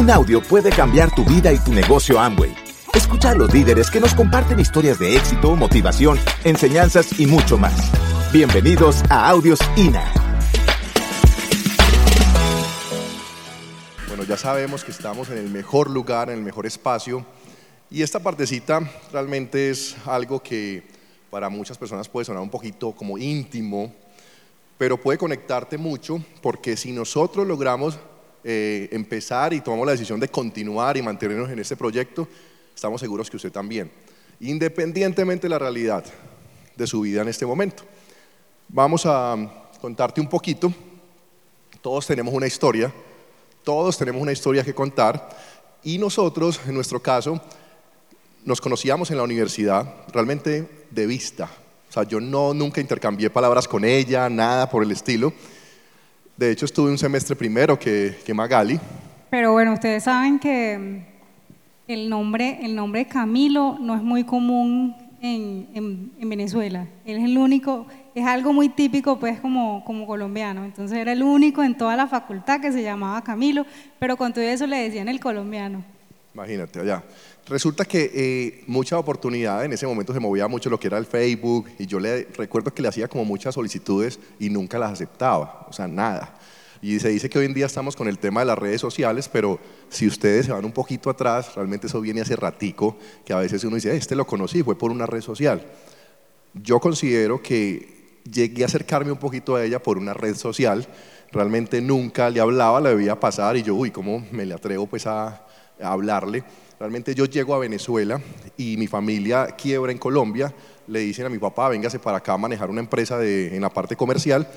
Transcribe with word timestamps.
Un 0.00 0.10
audio 0.10 0.40
puede 0.40 0.70
cambiar 0.70 1.14
tu 1.14 1.26
vida 1.26 1.52
y 1.52 1.58
tu 1.58 1.74
negocio 1.74 2.18
Amway. 2.18 2.54
Escucha 2.94 3.32
a 3.32 3.34
los 3.34 3.52
líderes 3.52 3.90
que 3.90 4.00
nos 4.00 4.14
comparten 4.14 4.58
historias 4.58 4.98
de 4.98 5.14
éxito, 5.14 5.54
motivación, 5.56 6.18
enseñanzas 6.42 7.20
y 7.20 7.26
mucho 7.26 7.58
más. 7.58 7.74
Bienvenidos 8.32 9.02
a 9.10 9.28
Audios 9.28 9.60
INA. 9.76 10.10
Bueno, 14.08 14.24
ya 14.24 14.38
sabemos 14.38 14.84
que 14.84 14.90
estamos 14.90 15.28
en 15.28 15.36
el 15.36 15.50
mejor 15.50 15.90
lugar, 15.90 16.30
en 16.30 16.38
el 16.38 16.44
mejor 16.44 16.64
espacio. 16.64 17.26
Y 17.90 18.00
esta 18.00 18.20
partecita 18.20 18.80
realmente 19.12 19.68
es 19.68 19.98
algo 20.06 20.42
que 20.42 20.82
para 21.28 21.50
muchas 21.50 21.76
personas 21.76 22.08
puede 22.08 22.24
sonar 22.24 22.42
un 22.42 22.48
poquito 22.48 22.92
como 22.92 23.18
íntimo, 23.18 23.92
pero 24.78 24.96
puede 24.96 25.18
conectarte 25.18 25.76
mucho 25.76 26.24
porque 26.40 26.78
si 26.78 26.90
nosotros 26.90 27.46
logramos 27.46 27.98
eh, 28.44 28.88
empezar 28.92 29.52
y 29.52 29.60
tomamos 29.60 29.86
la 29.86 29.92
decisión 29.92 30.18
de 30.20 30.28
continuar 30.28 30.96
y 30.96 31.02
mantenernos 31.02 31.50
en 31.50 31.58
este 31.58 31.76
proyecto, 31.76 32.26
estamos 32.74 33.00
seguros 33.00 33.28
que 33.28 33.36
usted 33.36 33.52
también, 33.52 33.90
independientemente 34.40 35.46
de 35.46 35.50
la 35.50 35.58
realidad 35.58 36.04
de 36.76 36.86
su 36.86 37.02
vida 37.02 37.22
en 37.22 37.28
este 37.28 37.44
momento. 37.44 37.82
Vamos 38.68 39.04
a 39.04 39.36
contarte 39.80 40.20
un 40.20 40.28
poquito. 40.28 40.72
Todos 41.82 42.06
tenemos 42.06 42.32
una 42.32 42.46
historia, 42.46 42.92
todos 43.64 43.98
tenemos 43.98 44.22
una 44.22 44.32
historia 44.32 44.62
que 44.62 44.74
contar 44.74 45.28
y 45.82 45.98
nosotros, 45.98 46.60
en 46.66 46.74
nuestro 46.74 47.00
caso, 47.00 47.40
nos 48.44 48.60
conocíamos 48.60 49.10
en 49.10 49.16
la 49.16 49.22
universidad 49.22 50.06
realmente 50.12 50.86
de 50.90 51.06
vista. 51.06 51.50
O 51.88 51.92
sea, 51.92 52.04
yo 52.04 52.20
no 52.20 52.54
nunca 52.54 52.80
intercambié 52.80 53.30
palabras 53.30 53.66
con 53.66 53.84
ella, 53.84 54.28
nada 54.28 54.70
por 54.70 54.82
el 54.82 54.92
estilo. 54.92 55.32
De 56.40 56.50
hecho, 56.50 56.64
estuve 56.64 56.90
un 56.90 56.96
semestre 56.96 57.36
primero 57.36 57.78
que, 57.78 58.16
que 58.24 58.32
Magali. 58.32 58.80
Pero 59.28 59.52
bueno, 59.52 59.74
ustedes 59.74 60.04
saben 60.04 60.38
que 60.38 61.04
el 61.86 62.08
nombre, 62.08 62.60
el 62.62 62.74
nombre 62.74 63.06
Camilo 63.06 63.76
no 63.78 63.94
es 63.94 64.00
muy 64.00 64.24
común 64.24 64.96
en, 65.20 65.68
en, 65.74 66.12
en, 66.18 66.28
Venezuela. 66.30 66.86
Él 67.04 67.18
es 67.18 67.24
el 67.24 67.36
único, 67.36 67.86
es 68.14 68.24
algo 68.24 68.54
muy 68.54 68.70
típico 68.70 69.18
pues 69.18 69.38
como, 69.38 69.84
como 69.84 70.06
colombiano. 70.06 70.64
Entonces 70.64 70.96
era 70.96 71.12
el 71.12 71.22
único 71.22 71.62
en 71.62 71.76
toda 71.76 71.94
la 71.94 72.06
facultad 72.06 72.58
que 72.58 72.72
se 72.72 72.82
llamaba 72.82 73.22
Camilo, 73.22 73.66
pero 73.98 74.16
con 74.16 74.32
todo 74.32 74.42
eso 74.42 74.66
le 74.66 74.78
decían 74.78 75.10
el 75.10 75.20
colombiano. 75.20 75.84
Imagínate 76.34 76.80
allá. 76.80 77.02
Resulta 77.46 77.84
que 77.84 78.10
eh, 78.14 78.64
mucha 78.68 78.96
oportunidad, 78.98 79.64
en 79.64 79.72
ese 79.72 79.86
momento 79.86 80.12
se 80.12 80.20
movía 80.20 80.46
mucho 80.46 80.70
lo 80.70 80.78
que 80.78 80.86
era 80.86 80.98
el 80.98 81.06
Facebook 81.06 81.68
y 81.78 81.86
yo 81.86 81.98
le 81.98 82.28
recuerdo 82.36 82.72
que 82.72 82.82
le 82.82 82.88
hacía 82.88 83.08
como 83.08 83.24
muchas 83.24 83.54
solicitudes 83.54 84.20
y 84.38 84.50
nunca 84.50 84.78
las 84.78 84.92
aceptaba, 84.92 85.66
o 85.68 85.72
sea, 85.72 85.88
nada. 85.88 86.38
Y 86.82 86.98
se 87.00 87.08
dice 87.08 87.28
que 87.28 87.38
hoy 87.38 87.46
en 87.46 87.54
día 87.54 87.66
estamos 87.66 87.96
con 87.96 88.08
el 88.08 88.18
tema 88.18 88.40
de 88.40 88.46
las 88.46 88.58
redes 88.58 88.80
sociales, 88.80 89.28
pero 89.28 89.58
si 89.88 90.06
ustedes 90.06 90.46
se 90.46 90.52
van 90.52 90.64
un 90.64 90.72
poquito 90.72 91.10
atrás, 91.10 91.54
realmente 91.54 91.88
eso 91.88 92.00
viene 92.00 92.20
hace 92.20 92.36
ratico, 92.36 92.96
que 93.24 93.32
a 93.32 93.38
veces 93.38 93.64
uno 93.64 93.74
dice, 93.74 93.94
este 93.94 94.14
lo 94.14 94.26
conocí, 94.26 94.62
fue 94.62 94.78
por 94.78 94.90
una 94.90 95.06
red 95.06 95.20
social. 95.20 95.62
Yo 96.54 96.78
considero 96.78 97.42
que 97.42 98.20
llegué 98.30 98.62
a 98.62 98.66
acercarme 98.66 99.12
un 99.12 99.18
poquito 99.18 99.56
a 99.56 99.64
ella 99.64 99.82
por 99.82 99.98
una 99.98 100.14
red 100.14 100.36
social, 100.36 100.86
realmente 101.32 101.82
nunca 101.82 102.30
le 102.30 102.40
hablaba, 102.40 102.80
la 102.80 102.90
debía 102.90 103.18
pasar 103.18 103.56
y 103.56 103.62
yo, 103.62 103.74
uy, 103.74 103.90
¿cómo 103.90 104.24
me 104.30 104.46
le 104.46 104.54
atrevo 104.54 104.86
pues 104.86 105.06
a, 105.06 105.44
a 105.82 105.92
hablarle? 105.92 106.44
Realmente 106.78 107.14
yo 107.14 107.26
llego 107.26 107.54
a 107.54 107.58
Venezuela 107.58 108.20
y 108.56 108.76
mi 108.76 108.86
familia 108.86 109.48
quiebra 109.48 109.92
en 109.92 109.98
Colombia, 109.98 110.54
le 110.86 111.00
dicen 111.00 111.26
a 111.26 111.28
mi 111.28 111.38
papá, 111.38 111.68
véngase 111.68 111.98
para 111.98 112.18
acá 112.18 112.32
a 112.32 112.38
manejar 112.38 112.70
una 112.70 112.80
empresa 112.80 113.18
de, 113.18 113.54
en 113.54 113.60
la 113.60 113.68
parte 113.68 113.96
comercial 113.96 114.48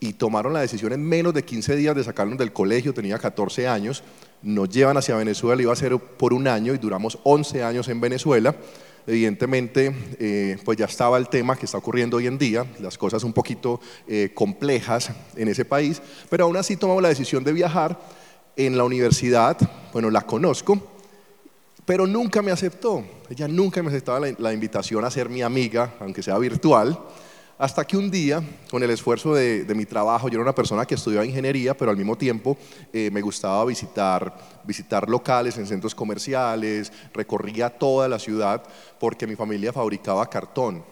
y 0.00 0.14
tomaron 0.14 0.52
la 0.52 0.60
decisión 0.60 0.92
en 0.92 1.04
menos 1.04 1.32
de 1.32 1.44
15 1.44 1.76
días 1.76 1.94
de 1.94 2.02
sacarnos 2.02 2.36
del 2.36 2.52
colegio, 2.52 2.92
tenía 2.92 3.16
14 3.16 3.68
años, 3.68 4.02
nos 4.42 4.68
llevan 4.68 4.96
hacia 4.96 5.14
Venezuela, 5.14 5.62
iba 5.62 5.72
a 5.72 5.76
ser 5.76 5.96
por 5.96 6.32
un 6.32 6.48
año 6.48 6.74
y 6.74 6.78
duramos 6.78 7.20
11 7.22 7.62
años 7.62 7.88
en 7.88 8.00
Venezuela. 8.00 8.56
Evidentemente, 9.06 9.94
eh, 10.18 10.58
pues 10.64 10.78
ya 10.78 10.86
estaba 10.86 11.18
el 11.18 11.28
tema 11.28 11.54
que 11.56 11.66
está 11.66 11.78
ocurriendo 11.78 12.16
hoy 12.16 12.26
en 12.26 12.38
día, 12.38 12.66
las 12.80 12.98
cosas 12.98 13.22
un 13.22 13.32
poquito 13.32 13.80
eh, 14.08 14.32
complejas 14.34 15.12
en 15.36 15.46
ese 15.46 15.64
país, 15.64 16.02
pero 16.28 16.44
aún 16.44 16.56
así 16.56 16.76
tomamos 16.76 17.02
la 17.02 17.08
decisión 17.08 17.44
de 17.44 17.52
viajar. 17.52 17.96
En 18.56 18.76
la 18.76 18.84
universidad, 18.84 19.56
bueno, 19.92 20.10
la 20.10 20.22
conozco, 20.22 20.78
pero 21.86 22.06
nunca 22.06 22.42
me 22.42 22.50
aceptó. 22.50 23.02
Ella 23.30 23.48
nunca 23.48 23.82
me 23.82 23.88
aceptaba 23.88 24.20
la, 24.20 24.34
la, 24.38 24.52
invitación 24.52 25.04
a 25.04 25.10
ser 25.10 25.28
mi 25.28 25.42
amiga, 25.42 25.94
aunque 26.00 26.22
sea 26.22 26.36
virtual. 26.38 26.98
Hasta 27.58 27.84
que 27.86 27.96
un 27.96 28.10
día, 28.10 28.42
con 28.70 28.82
el 28.82 28.90
esfuerzo 28.90 29.34
de, 29.34 29.64
de 29.64 29.74
mi 29.74 29.86
trabajo, 29.86 30.28
yo 30.28 30.34
era 30.34 30.42
una 30.42 30.54
persona 30.54 30.84
que 30.84 30.96
estudiaba 30.96 31.24
ingeniería, 31.24 31.76
pero 31.76 31.90
al 31.90 31.96
mismo 31.96 32.18
tiempo 32.18 32.58
eh, 32.92 33.08
me 33.12 33.20
gustaba 33.20 33.64
visitar, 33.64 34.36
visitar 34.64 35.08
locales 35.08 35.56
en 35.58 35.66
centros 35.66 35.94
comerciales, 35.94 36.92
recorría 37.14 37.70
toda 37.70 38.08
la 38.08 38.18
ciudad 38.18 38.62
porque 38.98 39.26
mi 39.26 39.36
familia 39.36 39.72
fabricaba 39.72 40.28
cartón 40.28 40.82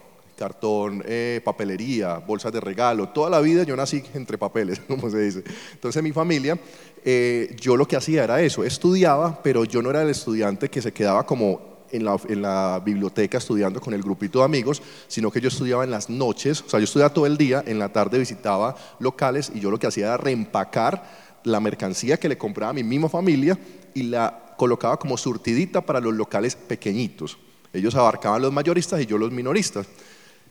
cartón, 0.41 1.05
eh, 1.07 1.43
papelería, 1.45 2.17
bolsas 2.17 2.51
de 2.51 2.61
regalo, 2.61 3.11
toda 3.11 3.29
la 3.29 3.41
vida 3.41 3.63
yo 3.65 3.77
nací 3.77 4.03
entre 4.15 4.39
papeles, 4.39 4.81
como 4.89 5.11
se 5.11 5.19
dice. 5.19 5.45
Entonces 5.75 6.03
mi 6.03 6.13
familia, 6.13 6.59
eh, 7.05 7.57
yo 7.61 7.77
lo 7.77 7.87
que 7.87 7.97
hacía 7.97 8.25
era 8.25 8.41
eso, 8.43 8.65
estudiaba, 8.65 9.43
pero 9.43 9.65
yo 9.65 9.83
no 9.83 9.91
era 9.91 10.03
el 10.03 10.11
estudiante 10.11 10.69
que 10.69 10.83
se 10.83 10.93
quedaba 10.93 11.25
como 11.25 11.71
en 11.91 12.05
la, 12.05 12.17
en 12.29 12.43
la, 12.43 12.81
biblioteca 12.85 13.39
estudiando 13.39 13.81
con 13.81 13.95
el 13.95 14.03
grupito 14.03 14.39
de 14.39 14.45
amigos, 14.45 14.83
sino 15.09 15.31
que 15.31 15.41
yo 15.41 15.49
estudiaba 15.49 15.85
en 15.85 15.91
las 15.91 16.09
noches, 16.09 16.63
o 16.63 16.69
sea, 16.69 16.79
yo 16.79 16.85
estudiaba 16.85 17.13
todo 17.13 17.27
el 17.27 17.37
día, 17.37 17.65
en 17.67 17.79
la 17.79 17.89
tarde 17.89 18.19
visitaba 18.19 18.77
locales 18.99 19.51
y 19.55 19.61
yo 19.61 19.71
lo 19.71 19.79
que 19.79 19.87
hacía 19.87 20.07
era 20.07 20.17
reempacar 20.17 21.03
la 21.45 21.61
mercancía 21.61 22.19
que 22.19 22.29
le 22.29 22.39
compraba 22.39 22.71
a 22.71 22.75
mi 22.75 22.85
misma 22.85 23.09
familia 23.09 23.59
y 23.95 24.05
la 24.05 24.55
colocaba 24.57 24.99
como 24.99 25.17
surtidita 25.17 25.81
para 25.81 26.01
los 26.01 26.15
locales 26.15 26.55
pequeñitos. 26.55 27.39
Ellos 27.73 27.95
abarcaban 27.95 28.43
los 28.43 28.53
mayoristas 28.53 29.01
y 29.01 29.07
yo 29.07 29.17
los 29.17 29.31
minoristas. 29.31 29.87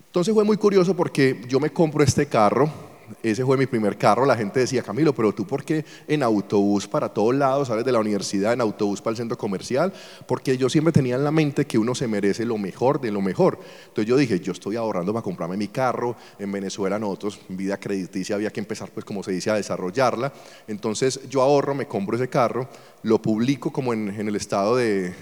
Entonces 0.07 0.33
fue 0.33 0.43
muy 0.43 0.57
curioso 0.57 0.95
porque 0.95 1.41
yo 1.47 1.59
me 1.59 1.69
compro 1.69 2.03
este 2.03 2.25
carro, 2.25 2.71
ese 3.23 3.45
fue 3.45 3.57
mi 3.57 3.65
primer 3.65 3.97
carro, 3.97 4.25
la 4.25 4.35
gente 4.35 4.59
decía, 4.59 4.83
Camilo, 4.83 5.13
pero 5.13 5.33
tú 5.33 5.45
por 5.45 5.63
qué 5.63 5.85
en 6.07 6.23
autobús 6.23 6.87
para 6.87 7.09
todos 7.09 7.35
lados, 7.35 7.67
sales 7.67 7.85
de 7.85 7.91
la 7.91 7.99
universidad, 7.99 8.53
en 8.53 8.61
autobús 8.61 9.01
para 9.01 9.11
el 9.11 9.17
centro 9.17 9.37
comercial? 9.37 9.93
Porque 10.27 10.57
yo 10.57 10.69
siempre 10.69 10.91
tenía 10.91 11.15
en 11.15 11.23
la 11.23 11.31
mente 11.31 11.65
que 11.65 11.77
uno 11.77 11.95
se 11.95 12.07
merece 12.07 12.45
lo 12.45 12.57
mejor 12.57 12.99
de 13.01 13.11
lo 13.11 13.21
mejor. 13.21 13.59
Entonces 13.87 14.05
yo 14.05 14.17
dije, 14.17 14.39
yo 14.39 14.51
estoy 14.51 14.75
ahorrando 14.75 15.13
para 15.13 15.23
comprarme 15.23 15.57
mi 15.57 15.67
carro, 15.67 16.15
en 16.37 16.51
Venezuela 16.51 16.99
nosotros, 16.99 17.39
vida 17.49 17.77
crediticia 17.77 18.35
había 18.35 18.51
que 18.51 18.59
empezar, 18.59 18.89
pues 18.91 19.05
como 19.05 19.23
se 19.23 19.31
dice, 19.31 19.49
a 19.51 19.55
desarrollarla. 19.55 20.31
Entonces 20.67 21.27
yo 21.29 21.41
ahorro, 21.41 21.75
me 21.75 21.87
compro 21.87 22.15
ese 22.15 22.29
carro, 22.29 22.67
lo 23.03 23.21
publico 23.21 23.71
como 23.71 23.93
en, 23.93 24.09
en 24.09 24.27
el 24.27 24.35
estado 24.35 24.75
de, 24.75 25.13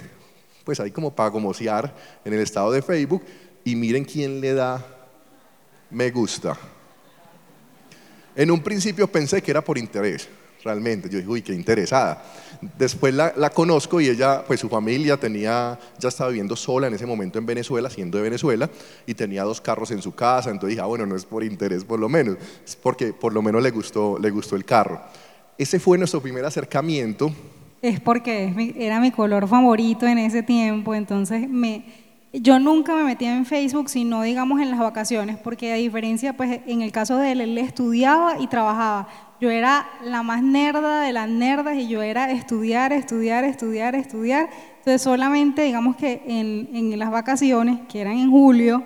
pues 0.64 0.80
ahí 0.80 0.92
como 0.92 1.16
para 1.16 1.30
gomosear, 1.30 1.96
en 2.26 2.34
el 2.34 2.40
estado 2.40 2.72
de 2.72 2.82
Facebook, 2.82 3.24
y 3.64 3.76
miren 3.76 4.06
quién 4.06 4.40
le 4.42 4.54
da 4.54 4.86
me 5.90 6.12
gusta. 6.12 6.58
En 8.38 8.52
un 8.52 8.62
principio 8.62 9.08
pensé 9.08 9.42
que 9.42 9.50
era 9.50 9.64
por 9.64 9.80
interés, 9.80 10.30
realmente. 10.64 11.10
Yo 11.10 11.18
dije, 11.18 11.28
uy, 11.28 11.42
qué 11.42 11.54
interesada. 11.54 12.24
Después 12.78 13.12
la, 13.12 13.50
conozco 13.50 14.00
y 14.00 14.10
ella, 14.10 14.44
pues 14.46 14.60
su 14.60 14.70
familia 14.70 15.18
tenía, 15.18 15.80
ya 15.98 16.10
estaba 16.10 16.30
viviendo 16.30 16.56
sola 16.56 16.86
en 16.86 16.94
ese 16.94 17.08
momento 17.08 17.40
en 17.40 17.48
Venezuela, 17.48 17.90
siendo 17.90 18.20
de 18.20 18.24
Venezuela, 18.26 18.70
y 19.08 19.16
tenía 19.16 19.44
dos 19.44 19.60
carros 19.60 19.90
en 19.90 20.04
su 20.04 20.14
casa. 20.14 20.52
Entonces 20.52 20.76
dije, 20.76 20.82
ah, 20.82 20.86
bueno, 20.86 21.08
no 21.08 21.16
es 21.16 21.26
por 21.26 21.44
interés 21.44 21.84
por 21.84 22.00
lo 22.00 22.10
menos, 22.10 22.38
es 22.64 22.76
porque 22.76 23.12
por 23.12 23.34
lo 23.34 23.42
menos 23.42 23.64
le 23.64 23.72
gustó, 23.72 24.20
le 24.20 24.30
gustó 24.30 24.56
el 24.56 24.66
carro. 24.66 25.02
Ese 25.58 25.80
fue 25.80 25.98
nuestro 25.98 26.22
primer 26.22 26.46
acercamiento. 26.46 27.34
Es 27.82 28.00
porque 28.00 28.76
era 28.78 29.00
mi 29.00 29.10
color 29.10 29.48
favorito 29.48 30.06
en 30.06 30.20
ese 30.20 30.44
tiempo, 30.44 30.94
entonces 30.94 31.50
me 31.50 32.07
yo 32.34 32.60
nunca 32.60 32.96
me 32.96 33.04
metía 33.04 33.36
en 33.36 33.46
Facebook, 33.46 33.90
sino 33.90 34.22
digamos 34.22 34.62
en 34.62 34.70
las 34.70 34.80
vacaciones, 34.80 35.38
porque 35.38 35.72
a 35.72 35.76
diferencia, 35.76 36.34
pues 36.34 36.62
en 36.66 36.82
el 36.82 36.92
caso 36.92 37.18
de 37.18 37.32
él, 37.32 37.42
él 37.42 37.58
estudiaba 37.58 38.40
y 38.40 38.48
trabajaba. 38.48 39.08
Yo 39.40 39.50
era 39.50 39.88
la 40.04 40.24
más 40.24 40.42
nerda 40.42 41.02
de 41.02 41.14
las 41.14 41.30
nerdas 41.30 41.78
y 41.78 41.88
yo 41.88 42.02
era 42.02 42.32
estudiar, 42.32 42.92
estudiar, 42.92 43.44
estudiar, 43.44 43.96
estudiar. 43.96 44.50
Entonces 44.80 45.02
solamente 45.02 45.64
digamos 45.64 45.96
que 45.96 46.24
en, 46.26 46.70
en 46.74 46.98
las 46.98 47.12
vacaciones, 47.12 47.82
que 47.88 48.02
eran 48.02 48.18
en 48.18 48.32
julio, 48.32 48.84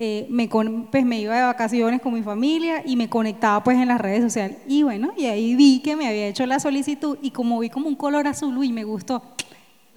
eh, 0.00 0.28
me, 0.30 0.46
pues, 0.46 1.04
me 1.04 1.20
iba 1.20 1.34
de 1.34 1.42
vacaciones 1.42 2.00
con 2.00 2.14
mi 2.14 2.22
familia 2.22 2.84
y 2.86 2.94
me 2.94 3.08
conectaba 3.08 3.64
pues 3.64 3.76
en 3.78 3.88
las 3.88 4.00
redes 4.00 4.22
sociales. 4.22 4.58
Y 4.68 4.84
bueno, 4.84 5.12
y 5.16 5.26
ahí 5.26 5.56
vi 5.56 5.80
que 5.80 5.96
me 5.96 6.06
había 6.06 6.28
hecho 6.28 6.46
la 6.46 6.60
solicitud 6.60 7.18
y 7.20 7.32
como 7.32 7.58
vi 7.58 7.68
como 7.68 7.88
un 7.88 7.96
color 7.96 8.28
azul 8.28 8.64
y 8.64 8.72
me 8.72 8.84
gustó, 8.84 9.22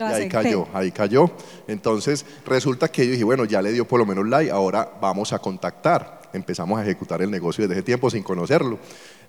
y 0.10 0.14
ahí 0.14 0.30
cayó, 0.30 0.68
ahí 0.74 0.92
cayó. 0.92 1.32
Entonces 1.68 2.26
resulta 2.46 2.88
que 2.88 3.06
yo 3.06 3.12
dije, 3.12 3.24
bueno, 3.24 3.46
ya 3.46 3.62
le 3.62 3.72
dio 3.72 3.88
por 3.88 4.00
lo 4.00 4.06
menos 4.06 4.28
like, 4.28 4.52
ahora 4.52 4.90
vamos 5.02 5.34
a 5.34 5.40
contactar. 5.40 6.22
Empezamos 6.34 6.80
a 6.80 6.84
ejecutar 6.84 7.22
el 7.22 7.30
negocio 7.30 7.64
desde 7.64 7.76
ese 7.76 7.84
tiempo 7.84 8.10
sin 8.10 8.24
conocerlo. 8.24 8.80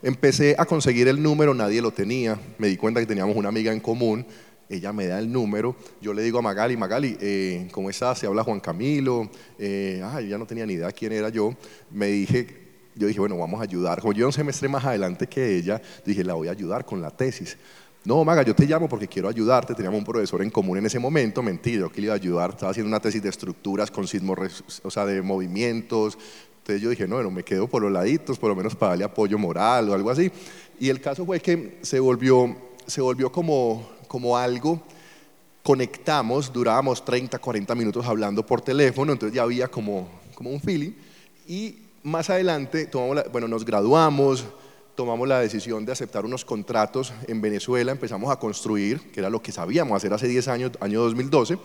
Empecé 0.02 0.54
a 0.58 0.64
conseguir 0.64 1.08
el 1.08 1.22
número, 1.22 1.52
nadie 1.54 1.82
lo 1.82 1.90
tenía. 1.90 2.38
Me 2.58 2.68
di 2.68 2.76
cuenta 2.76 3.00
que 3.00 3.06
teníamos 3.06 3.36
una 3.36 3.48
amiga 3.48 3.72
en 3.72 3.80
común. 3.80 4.24
Ella 4.68 4.92
me 4.92 5.06
da 5.06 5.18
el 5.18 5.30
número. 5.30 5.76
Yo 6.00 6.14
le 6.14 6.22
digo 6.22 6.38
a 6.38 6.42
Magali, 6.42 6.76
Magali, 6.76 7.16
eh, 7.20 7.68
¿cómo 7.72 7.90
estás? 7.90 8.18
Se 8.18 8.26
habla 8.26 8.44
Juan 8.44 8.60
Camilo. 8.60 9.28
Eh, 9.58 10.02
ay, 10.04 10.28
ya 10.28 10.38
no 10.38 10.46
tenía 10.46 10.64
ni 10.64 10.74
idea 10.74 10.90
quién 10.92 11.12
era 11.12 11.28
yo. 11.28 11.54
Me 11.90 12.06
dije, 12.06 12.62
yo 12.94 13.06
dije, 13.06 13.20
bueno, 13.20 13.36
vamos 13.36 13.60
a 13.60 13.64
ayudar. 13.64 14.00
Como 14.00 14.12
yo 14.12 14.26
un 14.26 14.32
semestre 14.32 14.68
más 14.68 14.84
adelante 14.84 15.26
que 15.26 15.56
ella, 15.56 15.82
dije, 16.06 16.24
la 16.24 16.34
voy 16.34 16.48
a 16.48 16.52
ayudar 16.52 16.84
con 16.84 17.02
la 17.02 17.10
tesis 17.10 17.56
No, 18.04 18.24
Maga, 18.24 18.42
yo 18.42 18.54
te 18.54 18.66
llamo 18.66 18.88
porque 18.88 19.06
quiero 19.06 19.28
ayudarte. 19.28 19.74
Teníamos 19.74 19.98
un 19.98 20.04
profesor 20.04 20.42
en 20.42 20.50
común 20.50 20.78
en 20.78 20.86
ese 20.86 20.98
momento. 20.98 21.42
Mentira, 21.42 21.88
que 21.88 22.00
le 22.00 22.06
iba 22.06 22.14
a 22.14 22.16
ayudar. 22.16 22.50
Estaba 22.50 22.70
haciendo 22.70 22.88
una 22.88 23.00
tesis 23.00 23.22
de 23.22 23.28
estructuras 23.28 23.90
con 23.90 24.08
sismos, 24.08 24.38
o 24.82 24.90
sea, 24.90 25.06
de 25.06 25.22
movimientos. 25.22 26.18
Entonces 26.58 26.82
yo 26.82 26.90
dije, 26.90 27.06
no, 27.06 27.16
bueno, 27.16 27.30
me 27.30 27.44
quedo 27.44 27.68
por 27.68 27.82
los 27.82 27.92
laditos, 27.92 28.38
por 28.38 28.50
lo 28.50 28.56
menos 28.56 28.74
para 28.74 28.90
darle 28.90 29.04
apoyo 29.04 29.38
moral 29.38 29.88
o 29.88 29.94
algo 29.94 30.10
así. 30.10 30.30
Y 30.80 30.88
el 30.88 31.00
caso 31.00 31.24
fue 31.24 31.40
que 31.40 31.78
se 31.82 32.00
volvió, 32.00 32.56
se 32.86 33.00
volvió 33.00 33.30
como, 33.30 33.88
como 34.08 34.36
algo 34.36 34.82
conectamos, 35.62 36.52
durábamos 36.52 37.04
30, 37.04 37.38
40 37.38 37.74
minutos 37.74 38.06
hablando 38.06 38.44
por 38.44 38.60
teléfono, 38.60 39.12
entonces 39.12 39.34
ya 39.34 39.42
había 39.42 39.68
como, 39.68 40.08
como 40.34 40.50
un 40.50 40.60
feeling. 40.60 40.92
Y 41.46 41.78
más 42.02 42.30
adelante, 42.30 42.86
tomamos 42.86 43.24
bueno, 43.30 43.48
nos 43.48 43.64
graduamos, 43.64 44.44
tomamos 45.02 45.26
la 45.26 45.40
decisión 45.40 45.84
de 45.84 45.90
aceptar 45.90 46.24
unos 46.24 46.44
contratos 46.44 47.12
en 47.26 47.40
Venezuela, 47.40 47.90
empezamos 47.90 48.30
a 48.30 48.36
construir, 48.36 49.10
que 49.10 49.18
era 49.18 49.28
lo 49.28 49.42
que 49.42 49.50
sabíamos 49.50 49.96
hacer 49.96 50.12
hace 50.12 50.28
10 50.28 50.46
años, 50.46 50.70
año 50.78 51.00
2012, 51.00 51.58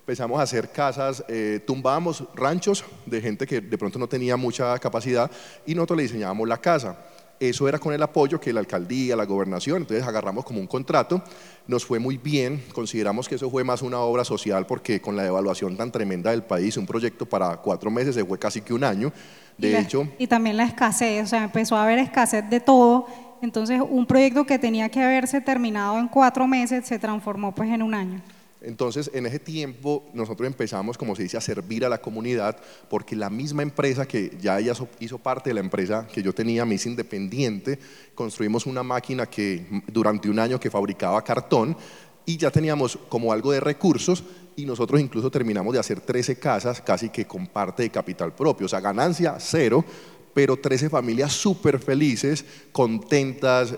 empezamos 0.00 0.38
a 0.38 0.42
hacer 0.42 0.70
casas, 0.70 1.24
eh, 1.28 1.62
tumbábamos 1.66 2.24
ranchos 2.34 2.84
de 3.06 3.22
gente 3.22 3.46
que 3.46 3.62
de 3.62 3.78
pronto 3.78 3.98
no 3.98 4.06
tenía 4.06 4.36
mucha 4.36 4.78
capacidad 4.80 5.30
y 5.64 5.74
nosotros 5.74 5.96
le 5.96 6.02
diseñábamos 6.02 6.46
la 6.46 6.58
casa. 6.58 6.98
Eso 7.40 7.68
era 7.68 7.78
con 7.78 7.92
el 7.92 8.02
apoyo 8.02 8.40
que 8.40 8.52
la 8.52 8.60
alcaldía, 8.60 9.16
la 9.16 9.24
gobernación, 9.24 9.78
entonces 9.78 10.06
agarramos 10.06 10.44
como 10.44 10.60
un 10.60 10.66
contrato, 10.66 11.22
nos 11.66 11.84
fue 11.84 11.98
muy 11.98 12.16
bien, 12.16 12.62
consideramos 12.72 13.28
que 13.28 13.34
eso 13.34 13.50
fue 13.50 13.64
más 13.64 13.82
una 13.82 13.98
obra 13.98 14.24
social 14.24 14.66
porque 14.66 15.00
con 15.00 15.16
la 15.16 15.24
devaluación 15.24 15.76
tan 15.76 15.90
tremenda 15.90 16.30
del 16.30 16.44
país, 16.44 16.76
un 16.76 16.86
proyecto 16.86 17.26
para 17.26 17.56
cuatro 17.56 17.90
meses 17.90 18.14
se 18.14 18.24
fue 18.24 18.38
casi 18.38 18.60
que 18.60 18.72
un 18.72 18.84
año, 18.84 19.12
de 19.58 19.70
y 19.70 19.74
hecho... 19.74 20.08
y 20.18 20.26
también 20.26 20.56
la 20.56 20.64
escasez, 20.64 21.24
o 21.24 21.26
sea, 21.26 21.44
empezó 21.44 21.76
a 21.76 21.82
haber 21.82 21.98
escasez 21.98 22.48
de 22.48 22.60
todo, 22.60 23.06
entonces 23.42 23.80
un 23.86 24.06
proyecto 24.06 24.44
que 24.46 24.58
tenía 24.58 24.88
que 24.88 25.02
haberse 25.02 25.40
terminado 25.40 25.98
en 25.98 26.08
cuatro 26.08 26.46
meses 26.46 26.86
se 26.86 26.98
transformó 26.98 27.54
pues 27.54 27.68
en 27.70 27.82
un 27.82 27.94
año. 27.94 28.22
Entonces, 28.64 29.10
en 29.14 29.26
ese 29.26 29.38
tiempo 29.38 30.04
nosotros 30.14 30.46
empezamos, 30.46 30.98
como 30.98 31.14
se 31.14 31.22
dice, 31.22 31.36
a 31.36 31.40
servir 31.40 31.84
a 31.84 31.88
la 31.88 32.00
comunidad, 32.00 32.56
porque 32.88 33.14
la 33.14 33.30
misma 33.30 33.62
empresa 33.62 34.06
que 34.06 34.36
ya 34.40 34.58
ella 34.58 34.72
hizo 35.00 35.18
parte 35.18 35.50
de 35.50 35.54
la 35.54 35.60
empresa 35.60 36.06
que 36.12 36.22
yo 36.22 36.32
tenía, 36.32 36.64
Miss 36.64 36.86
Independiente, 36.86 37.78
construimos 38.14 38.66
una 38.66 38.82
máquina 38.82 39.26
que 39.26 39.66
durante 39.86 40.28
un 40.28 40.38
año 40.38 40.58
que 40.58 40.70
fabricaba 40.70 41.22
cartón 41.22 41.76
y 42.26 42.36
ya 42.36 42.50
teníamos 42.50 42.98
como 43.08 43.32
algo 43.32 43.52
de 43.52 43.60
recursos 43.60 44.24
y 44.56 44.64
nosotros 44.64 45.00
incluso 45.00 45.30
terminamos 45.30 45.74
de 45.74 45.80
hacer 45.80 46.00
13 46.00 46.38
casas 46.38 46.80
casi 46.80 47.10
que 47.10 47.26
con 47.26 47.46
parte 47.46 47.82
de 47.82 47.90
capital 47.90 48.32
propio, 48.34 48.66
o 48.66 48.68
sea, 48.68 48.80
ganancia 48.80 49.36
cero, 49.38 49.84
pero 50.34 50.56
13 50.56 50.90
familias 50.90 51.32
súper 51.32 51.78
felices, 51.78 52.44
contentas. 52.72 53.74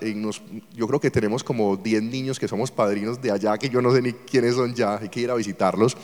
yo 0.74 0.88
creo 0.88 0.98
que 0.98 1.10
tenemos 1.10 1.44
como 1.44 1.76
10 1.76 2.02
niños 2.02 2.40
que 2.40 2.48
somos 2.48 2.70
padrinos 2.70 3.20
de 3.20 3.30
allá, 3.30 3.58
que 3.58 3.68
yo 3.68 3.82
no 3.82 3.92
sé 3.92 4.00
ni 4.00 4.14
quiénes 4.14 4.54
son 4.54 4.74
ya, 4.74 4.96
hay 4.96 5.10
que 5.10 5.20
ir 5.20 5.30
a 5.30 5.34
visitarlos. 5.34 5.96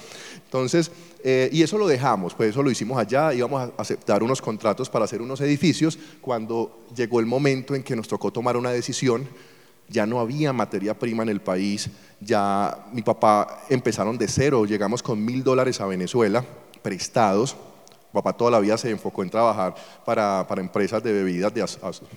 Entonces, 0.44 0.90
eh, 1.24 1.48
y 1.50 1.62
eso 1.62 1.78
lo 1.78 1.88
dejamos, 1.88 2.34
pues 2.34 2.50
eso 2.50 2.62
lo 2.62 2.70
hicimos 2.70 2.98
allá, 2.98 3.32
íbamos 3.32 3.62
a 3.62 3.72
aceptar 3.80 4.22
unos 4.22 4.42
contratos 4.42 4.90
para 4.90 5.06
hacer 5.06 5.22
unos 5.22 5.40
edificios. 5.40 5.98
Cuando 6.20 6.84
llegó 6.94 7.20
el 7.20 7.26
momento 7.26 7.74
en 7.74 7.82
que 7.82 7.96
nos 7.96 8.06
tocó 8.06 8.30
tomar 8.30 8.58
una 8.58 8.70
decisión, 8.70 9.26
ya 9.88 10.04
no 10.06 10.20
había 10.20 10.52
materia 10.52 10.98
prima 10.98 11.22
en 11.22 11.30
el 11.30 11.40
país, 11.40 11.88
ya 12.20 12.86
mi 12.92 13.02
papá 13.02 13.64
empezaron 13.70 14.18
de 14.18 14.28
cero, 14.28 14.66
llegamos 14.66 15.02
con 15.02 15.24
mil 15.24 15.42
dólares 15.42 15.80
a 15.80 15.86
Venezuela, 15.86 16.44
prestados, 16.82 17.56
papá 18.12 18.32
toda 18.32 18.50
la 18.50 18.60
vida 18.60 18.76
se 18.76 18.90
enfocó 18.90 19.22
en 19.22 19.30
trabajar 19.30 19.74
para, 20.04 20.46
para 20.46 20.60
empresas 20.60 21.02
de 21.02 21.12
bebidas, 21.12 21.52
de, 21.54 21.64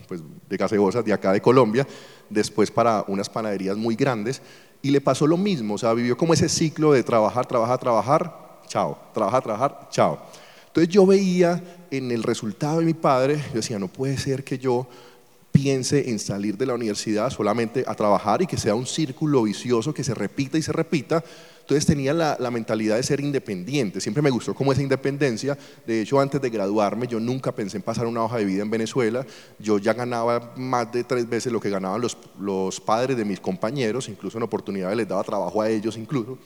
pues, 0.08 0.22
de 0.50 0.58
gaseosas 0.58 1.06
de 1.06 1.14
acá 1.14 1.32
de 1.32 1.42
Colombia, 1.42 1.88
después 2.30 2.72
para 2.72 3.04
unas 3.08 3.30
panaderías 3.30 3.78
muy 3.78 3.96
grandes, 3.96 4.42
y 4.82 4.92
le 4.92 5.02
pasó 5.02 5.26
lo 5.26 5.38
mismo, 5.38 5.76
o 5.76 5.78
sea, 5.78 5.94
vivió 5.94 6.16
como 6.18 6.34
ese 6.34 6.50
ciclo 6.50 6.92
de 6.92 7.04
trabajar, 7.04 7.46
trabajar, 7.46 7.80
trabajar, 7.80 8.60
chao, 8.68 8.98
trabajar, 9.14 9.44
trabajar, 9.44 9.88
chao. 9.90 10.20
Entonces 10.68 10.94
yo 10.94 11.06
veía 11.06 11.64
en 11.90 12.12
el 12.12 12.22
resultado 12.22 12.80
de 12.80 12.86
mi 12.86 12.94
padre, 12.94 13.38
yo 13.48 13.56
decía, 13.56 13.80
no 13.80 13.88
puede 13.88 14.18
ser 14.18 14.44
que 14.44 14.58
yo 14.58 14.88
piense 15.52 16.10
en 16.10 16.20
salir 16.20 16.58
de 16.58 16.66
la 16.66 16.74
universidad 16.74 17.30
solamente 17.30 17.86
a 17.88 17.96
trabajar 17.96 18.42
y 18.42 18.46
que 18.46 18.58
sea 18.58 18.76
un 18.76 18.86
círculo 18.86 19.44
vicioso 19.44 19.94
que 19.94 20.04
se 20.04 20.14
repita 20.14 20.58
y 20.58 20.62
se 20.62 20.74
repita, 20.74 21.24
entonces 21.66 21.88
tenía 21.88 22.14
la, 22.14 22.52
mentalidad 22.52 22.96
de 22.96 23.02
ser 23.02 23.20
independiente, 23.22 24.00
siempre 24.00 24.22
me 24.22 24.30
gustó 24.30 24.54
como 24.54 24.72
esa 24.72 24.84
independencia, 24.84 25.58
de 25.88 26.02
hecho 26.02 26.20
antes 26.20 26.40
de 26.40 26.52
graduarme 26.52 27.08
yo 27.08 27.20
nunca 27.20 27.52
pensé 27.52 27.78
en 27.78 27.82
pasar 27.82 28.06
una 28.06 28.24
hoja 28.24 28.38
de 28.38 28.46
vida 28.46 28.62
en 28.62 28.70
Venezuela, 28.70 29.26
yo 29.58 29.80
ya 29.80 29.94
ganaba 29.94 30.54
más 30.58 30.92
de 30.92 31.04
tres 31.04 31.28
veces 31.28 31.52
lo 31.52 31.60
que 31.60 31.72
ganaban 31.72 32.00
los, 32.00 32.80
padres 32.82 33.18
de 33.18 33.26
mis 33.26 33.40
compañeros, 33.40 34.08
incluso 34.10 34.38
en 34.38 34.44
oportunidades 34.44 34.96
les 34.96 35.08
daba 35.08 35.24
trabajo 35.24 35.60
a 35.60 35.68
ellos 35.68 35.98
incluso, 35.98 36.38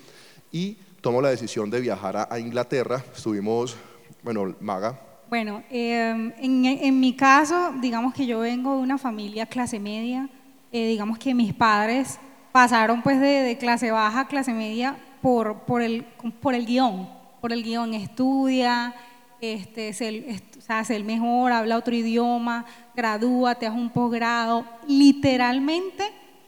y 0.54 0.78
tomo 1.02 1.22
la 1.22 1.32
decisión 1.32 1.70
de 1.70 1.82
viajar 1.82 2.26
a, 2.30 2.40
Inglaterra, 2.40 3.04
estuvimos, 3.14 3.76
bueno, 4.24 4.56
Maga, 4.62 5.02
bueno, 5.30 5.64
em, 5.70 6.32
en, 6.40 7.00
mi 7.00 7.14
caso, 7.14 7.74
digamos 7.82 8.14
que 8.14 8.26
yo 8.26 8.40
vengo 8.40 8.78
de 8.78 8.82
una 8.82 8.98
familia 8.98 9.46
clase 9.46 9.80
media, 9.80 10.30
eh, 10.72 10.88
digamos 10.88 11.20
que 11.20 11.36
mis 11.36 11.54
padres 11.54 12.18
pasaron 12.54 13.02
pues 13.02 13.20
de, 13.20 13.58
clase 13.60 13.92
baja 13.92 14.22
a 14.22 14.28
clase 14.28 14.54
media 14.54 14.96
por, 15.22 15.62
por, 15.62 15.82
el, 15.82 16.04
por 16.42 16.56
el 16.56 16.66
guion, 16.66 17.10
por 17.42 17.54
el 17.54 17.64
guion, 17.64 17.94
estudia, 17.94 18.94
este, 19.42 19.94
se, 19.94 20.42
hace 20.68 20.96
el 20.96 21.04
mejor, 21.04 21.52
habla 21.52 21.78
otro 21.78 21.96
idioma, 21.96 22.66
gradúate, 22.96 23.66
haz 23.68 23.74
un 23.74 23.90
posgrado. 23.90 24.66
Literalmente, 24.88 26.04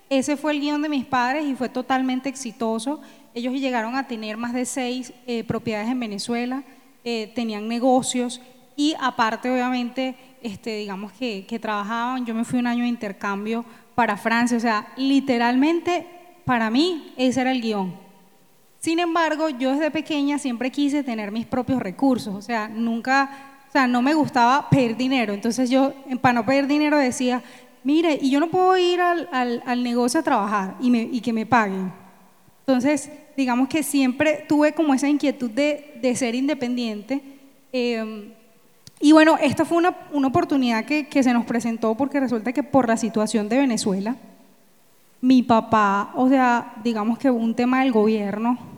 ese 0.09 0.37
fue 0.37 0.53
el 0.53 0.59
guion 0.59 0.81
de 0.81 0.89
mis 0.89 1.05
padres 1.05 1.45
y 1.45 1.55
fue 1.55 1.69
totalmente 1.69 2.29
exitoso. 2.29 3.01
Ellos 3.33 3.53
llegaron 3.53 3.95
a 3.95 4.07
tener 4.07 4.37
más 4.37 4.53
de 4.53 4.65
seis 4.65 5.13
eh, 5.25 5.43
propiedades 5.43 5.89
en 5.89 5.99
Venezuela, 5.99 6.63
eh, 7.03 7.31
tenían 7.33 7.67
negocios 7.67 8.41
y 8.75 8.93
aparte, 8.99 9.49
obviamente, 9.49 10.15
este, 10.41 10.77
digamos 10.77 11.11
que, 11.13 11.45
que 11.45 11.59
trabajaban. 11.59 12.25
Yo 12.25 12.33
me 12.33 12.43
fui 12.43 12.59
un 12.59 12.67
año 12.67 12.83
de 12.83 12.89
intercambio 12.89 13.63
para 13.95 14.17
Francia, 14.17 14.57
o 14.57 14.59
sea, 14.59 14.87
literalmente 14.97 16.05
para 16.45 16.69
mí 16.69 17.13
ese 17.17 17.41
era 17.41 17.51
el 17.51 17.61
guion. 17.61 18.10
Sin 18.81 18.97
embargo, 18.97 19.47
yo 19.47 19.73
desde 19.73 19.91
pequeña 19.91 20.39
siempre 20.39 20.71
quise 20.71 21.03
tener 21.03 21.31
mis 21.31 21.45
propios 21.45 21.79
recursos, 21.79 22.33
o 22.33 22.41
sea, 22.41 22.67
nunca, 22.67 23.29
o 23.69 23.71
sea, 23.71 23.85
no 23.85 24.01
me 24.01 24.15
gustaba 24.15 24.67
pedir 24.71 24.97
dinero. 24.97 25.33
Entonces 25.33 25.69
yo, 25.69 25.93
para 26.19 26.33
no 26.33 26.45
pedir 26.47 26.65
dinero, 26.65 26.97
decía, 26.97 27.43
mire, 27.83 28.17
y 28.19 28.31
yo 28.31 28.39
no 28.39 28.49
puedo 28.49 28.75
ir 28.79 28.99
al, 28.99 29.29
al, 29.31 29.83
negocio 29.83 30.19
a 30.19 30.23
trabajar 30.23 30.77
y, 30.81 30.89
me, 30.89 31.03
y, 31.03 31.21
que 31.21 31.31
me 31.31 31.45
paguen. 31.45 31.93
Entonces, 32.61 33.11
digamos 33.37 33.67
que 33.67 33.83
siempre 33.83 34.45
tuve 34.49 34.73
como 34.73 34.95
esa 34.95 35.07
inquietud 35.07 35.51
de, 35.51 35.99
de 36.01 36.15
ser 36.15 36.33
independiente. 36.33 37.21
Eh, 37.71 38.33
y 38.99 39.11
bueno, 39.11 39.37
esta 39.39 39.63
fue 39.63 39.77
una, 39.77 39.95
una 40.11 40.29
oportunidad 40.29 40.85
que, 40.85 41.07
que, 41.07 41.21
se 41.21 41.33
nos 41.33 41.45
presentó 41.45 41.93
porque 41.93 42.19
resulta 42.19 42.51
que 42.51 42.63
por 42.63 42.87
la 42.87 42.97
situación 42.97 43.47
de 43.47 43.59
Venezuela, 43.59 44.15
mi 45.21 45.43
papá, 45.43 46.13
o 46.15 46.27
sea, 46.29 46.73
digamos 46.83 47.19
que 47.19 47.29
un 47.29 47.53
tema 47.53 47.81
del 47.81 47.91
gobierno, 47.91 48.70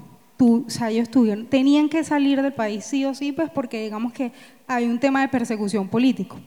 o 0.45 0.69
sea, 0.69 0.89
ellos 0.89 1.09
tuvieron, 1.09 1.47
tenían 1.47 1.89
que 1.89 2.03
salir 2.03 2.41
del 2.41 2.53
país 2.53 2.85
sí 2.85 3.05
o 3.05 3.13
sí, 3.13 3.31
pues 3.31 3.49
porque 3.49 3.83
digamos 3.83 4.13
que 4.13 4.31
hay 4.67 4.85
un 4.85 4.99
tema 4.99 5.21
de 5.21 5.27
persecución 5.27 5.87
político. 5.87 6.37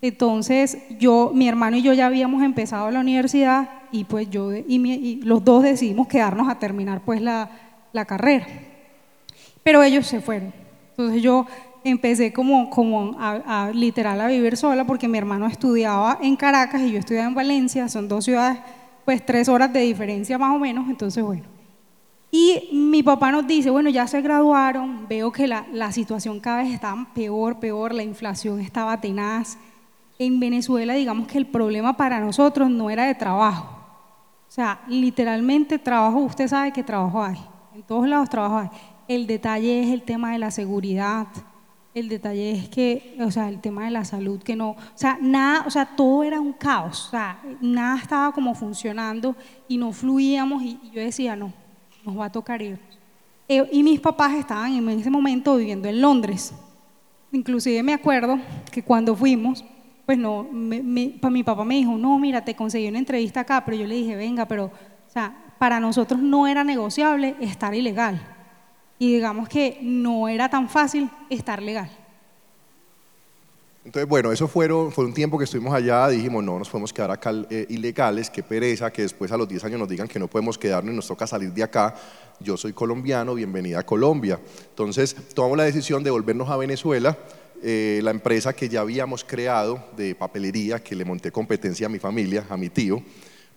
Entonces, 0.00 0.78
yo, 0.98 1.30
mi 1.32 1.48
hermano 1.48 1.76
y 1.76 1.82
yo 1.82 1.92
ya 1.92 2.06
habíamos 2.06 2.42
empezado 2.42 2.90
la 2.90 3.00
universidad 3.00 3.70
y 3.92 4.04
pues 4.04 4.28
yo 4.30 4.52
y, 4.52 5.20
los 5.22 5.44
dos 5.44 5.62
decidimos 5.62 6.08
quedarnos 6.08 6.48
a 6.48 6.58
terminar 6.58 7.02
pues 7.04 7.20
la, 7.20 7.50
la 7.92 8.04
carrera. 8.04 8.46
Pero 9.62 9.82
ellos 9.82 10.06
se 10.06 10.20
fueron. 10.20 10.52
Entonces 10.90 11.22
yo 11.22 11.46
empecé 11.84 12.32
como, 12.32 12.70
como 12.70 13.16
a, 13.18 13.70
literal 13.72 14.20
a 14.20 14.26
vivir 14.26 14.56
sola 14.56 14.84
porque 14.84 15.08
mi 15.08 15.18
hermano 15.18 15.46
estudiaba 15.46 16.18
en 16.20 16.36
Caracas 16.36 16.82
y 16.82 16.92
yo 16.92 16.98
estudiaba 16.98 17.28
en 17.28 17.34
Valencia, 17.34 17.88
son 17.88 18.08
dos 18.08 18.24
ciudades, 18.24 18.58
pues 19.04 19.24
tres 19.24 19.48
horas 19.48 19.72
de 19.72 19.80
diferencia 19.80 20.38
más 20.38 20.54
o 20.54 20.58
menos, 20.58 20.88
entonces 20.88 21.22
bueno. 21.22 21.51
Y 22.34 22.70
mi 22.72 23.02
papá 23.02 23.30
nos 23.30 23.46
dice, 23.46 23.68
bueno, 23.68 23.90
ya 23.90 24.06
se 24.06 24.22
graduaron, 24.22 25.06
veo 25.06 25.30
que 25.30 25.46
la, 25.46 25.92
situación 25.92 26.40
cada 26.40 26.62
vez 26.62 26.72
está 26.72 27.06
peor, 27.14 27.60
peor, 27.60 27.92
la 27.92 28.02
inflación 28.02 28.58
estaba 28.58 28.98
tenaz. 28.98 29.58
En 30.18 30.40
Venezuela, 30.40 30.94
digamos 30.94 31.28
que 31.28 31.36
el 31.36 31.44
problema 31.44 31.94
para 31.94 32.20
nosotros 32.20 32.70
no 32.70 32.88
era 32.88 33.04
de 33.04 33.14
trabajo. 33.14 33.78
O 34.48 34.50
sea, 34.50 34.80
literalmente 34.88 35.78
trabajo, 35.78 36.20
usted 36.20 36.48
sabe 36.48 36.72
que 36.72 36.82
trabajo 36.82 37.22
hay, 37.22 37.36
en 37.74 37.82
todos 37.82 38.08
lados 38.08 38.30
trabajo 38.30 38.56
hay. 38.56 38.68
El 39.08 39.26
detalle 39.26 39.82
es 39.82 39.90
el 39.90 40.00
tema 40.00 40.32
de 40.32 40.38
la 40.38 40.50
seguridad, 40.50 41.26
el 41.92 42.08
detalle 42.08 42.52
es 42.52 42.68
que, 42.70 43.14
o 43.20 43.30
sea, 43.30 43.50
el 43.50 43.60
tema 43.60 43.84
de 43.84 43.90
la 43.90 44.06
salud, 44.06 44.42
que 44.42 44.56
no, 44.56 44.70
o 44.70 44.76
sea, 44.94 45.18
nada, 45.20 45.64
o 45.66 45.70
sea, 45.70 45.84
todo 45.84 46.22
era 46.24 46.40
un 46.40 46.54
caos, 46.54 47.08
o 47.08 47.10
sea, 47.10 47.42
nada 47.60 47.98
estaba 47.98 48.32
como 48.32 48.54
funcionando 48.54 49.36
y 49.68 49.76
no 49.76 49.92
fluíamos 49.92 50.62
y, 50.62 50.80
yo 50.94 51.02
decía, 51.02 51.36
no, 51.36 51.52
nos 52.04 52.18
va 52.18 52.26
a 52.26 52.32
tocar 52.32 52.60
ir. 52.62 52.78
Eh, 53.48 53.68
y 53.72 53.82
mis 53.82 54.00
papás 54.00 54.34
estaban 54.34 54.72
en 54.72 54.88
ese 54.88 55.10
momento 55.10 55.56
viviendo 55.56 55.88
en 55.88 56.00
Londres. 56.00 56.54
Inclusive 57.32 57.82
me 57.82 57.94
acuerdo 57.94 58.38
que 58.70 58.82
cuando 58.82 59.16
fuimos, 59.16 59.64
pues 60.04 60.18
no, 60.18 60.44
mi 60.44 61.42
papá 61.44 61.64
me 61.64 61.76
dijo, 61.76 61.96
no, 61.96 62.18
mira, 62.18 62.44
te 62.44 62.54
conseguí 62.54 62.88
una 62.88 62.98
entrevista 62.98 63.40
acá, 63.40 63.64
pero 63.64 63.76
yo 63.76 63.86
le 63.86 63.94
dije, 63.94 64.16
venga, 64.16 64.46
pero 64.46 64.66
O 64.66 65.10
sea, 65.12 65.34
para 65.58 65.78
nosotros 65.78 66.20
no 66.20 66.46
era 66.46 66.64
negociable 66.64 67.36
estar 67.40 67.74
ilegal. 67.74 68.20
Y 68.98 69.14
digamos 69.14 69.48
que 69.48 69.78
no 69.82 70.28
era 70.28 70.48
tan 70.48 70.68
fácil 70.68 71.10
estar 71.28 71.62
legal. 71.62 71.90
Entonces, 73.84 74.08
bueno, 74.08 74.30
eso 74.30 74.46
fue 74.46 74.72
un 74.72 75.12
tiempo 75.12 75.36
que 75.36 75.44
estuvimos 75.44 75.74
allá, 75.74 76.08
dijimos, 76.08 76.44
no, 76.44 76.56
nos 76.56 76.68
podemos 76.68 76.92
quedar 76.92 77.10
acá 77.10 77.32
eh, 77.50 77.66
ilegales, 77.68 78.30
qué 78.30 78.44
pereza, 78.44 78.92
que 78.92 79.02
después 79.02 79.32
a 79.32 79.36
los 79.36 79.48
10 79.48 79.64
años 79.64 79.80
nos 79.80 79.88
digan 79.88 80.06
que 80.06 80.20
no 80.20 80.28
podemos 80.28 80.56
quedarnos 80.56 80.92
y 80.92 80.96
nos 80.96 81.08
toca 81.08 81.26
salir 81.26 81.52
de 81.52 81.64
acá. 81.64 81.92
Yo 82.38 82.56
soy 82.56 82.72
colombiano, 82.72 83.34
bienvenida 83.34 83.80
a 83.80 83.82
Colombia. 83.86 84.38
Entonces, 84.68 85.16
tomamos 85.34 85.58
la 85.58 85.64
decisión 85.64 86.04
de 86.04 86.10
volvernos 86.10 86.48
a 86.48 86.56
Venezuela. 86.56 87.18
Eh, 87.60 88.00
la 88.04 88.12
empresa 88.12 88.52
que 88.52 88.68
ya 88.68 88.80
habíamos 88.80 89.24
creado 89.24 89.84
de 89.96 90.14
papelería, 90.14 90.80
que 90.80 90.94
le 90.94 91.04
monté 91.04 91.32
competencia 91.32 91.86
a 91.86 91.90
mi 91.90 91.98
familia, 91.98 92.46
a 92.48 92.56
mi 92.56 92.68
tío, 92.68 93.02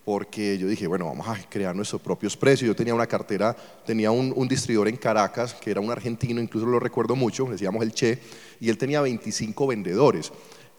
porque 0.05 0.59
yo 0.59 0.67
dije, 0.67 0.85
bueno, 0.85 1.05
vamos 1.05 1.27
a 1.27 1.35
crear 1.49 1.75
nuestros 1.75 1.99
propios 1.99 2.37
precios. 2.37 2.67
Yo 2.67 2.75
tenía 2.75 2.93
una 2.93 3.07
cartera, 3.07 3.55
tenía 3.85 4.11
un, 4.11 4.47
distribuidor 4.47 4.87
en 4.87 4.97
Caracas, 4.97 5.55
que 5.55 5.71
era 5.71 5.81
un 5.81 5.89
argentino, 5.89 6.39
incluso 6.39 6.67
lo 6.67 6.79
recuerdo 6.79 7.15
mucho, 7.15 7.45
decíamos 7.45 7.81
el 7.81 7.91
Che, 7.91 8.19
y 8.59 8.69
él 8.69 8.77
tenía 8.77 9.01
25 9.01 9.65
vendedores. 9.65 10.31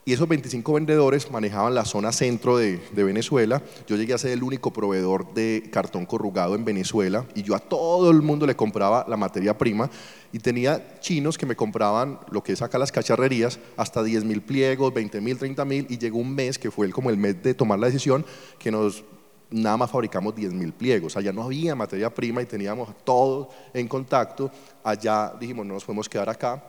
Y 0.05 0.13
esos 0.13 0.29
25 0.29 0.73
vendedores 0.73 1.29
manejaban 1.33 1.75
la 1.75 1.85
zona 1.85 2.13
centro 2.13 2.57
de, 2.57 2.81
de, 2.93 3.03
Venezuela. 3.03 3.61
Yo 3.89 3.97
llegué 3.97 4.15
a 4.15 4.19
ser 4.19 4.31
el 4.31 4.45
único 4.45 4.73
proveedor 4.73 5.35
de 5.35 5.69
cartón 5.73 6.07
corrugado 6.07 6.55
en 6.55 6.65
Venezuela 6.65 7.27
y 7.35 7.43
yo 7.43 7.57
a 7.57 7.59
todo 7.59 8.13
el 8.13 8.23
mundo 8.23 8.47
le 8.47 8.55
compraba 8.55 9.05
la 9.09 9.17
materia 9.17 9.59
prima 9.59 9.91
y 10.33 10.39
tenía 10.39 11.01
chinos 11.01 11.37
que 11.37 11.47
me 11.47 11.57
compraban 11.57 12.21
lo 12.31 12.45
que 12.45 12.53
es 12.53 12.63
acá 12.63 12.79
las 12.79 12.93
cacharrerías 12.93 13.59
hasta 13.77 14.05
10 14.05 14.23
mil 14.25 14.43
pliegos, 14.43 14.95
20 14.95 15.21
mil, 15.21 15.39
30 15.39 15.65
mil 15.65 15.87
y 15.89 15.99
llegó 15.99 16.19
un 16.19 16.37
mes 16.37 16.57
que 16.57 16.71
fue 16.71 16.89
como 16.91 17.11
el 17.11 17.17
mes 17.17 17.43
de 17.43 17.55
tomar 17.55 17.81
la 17.81 17.87
decisión 17.87 18.25
que 18.61 18.71
nos 18.71 19.03
nada 19.51 19.77
más 19.77 19.91
fabricamos 19.91 20.35
10.000 20.35 20.73
pliegos. 20.73 21.17
Allá 21.17 21.33
no 21.33 21.43
había 21.43 21.75
materia 21.75 22.13
prima 22.13 22.43
y 22.43 22.47
teníamos 22.47 22.89
todo 23.05 23.51
en 23.73 23.89
contacto. 23.89 24.51
Allá 24.83 25.33
dijimos, 25.39 25.67
no 25.67 25.75
nos 25.75 25.85
podemos 25.85 26.09
quedar 26.09 26.29
acá. 26.29 26.63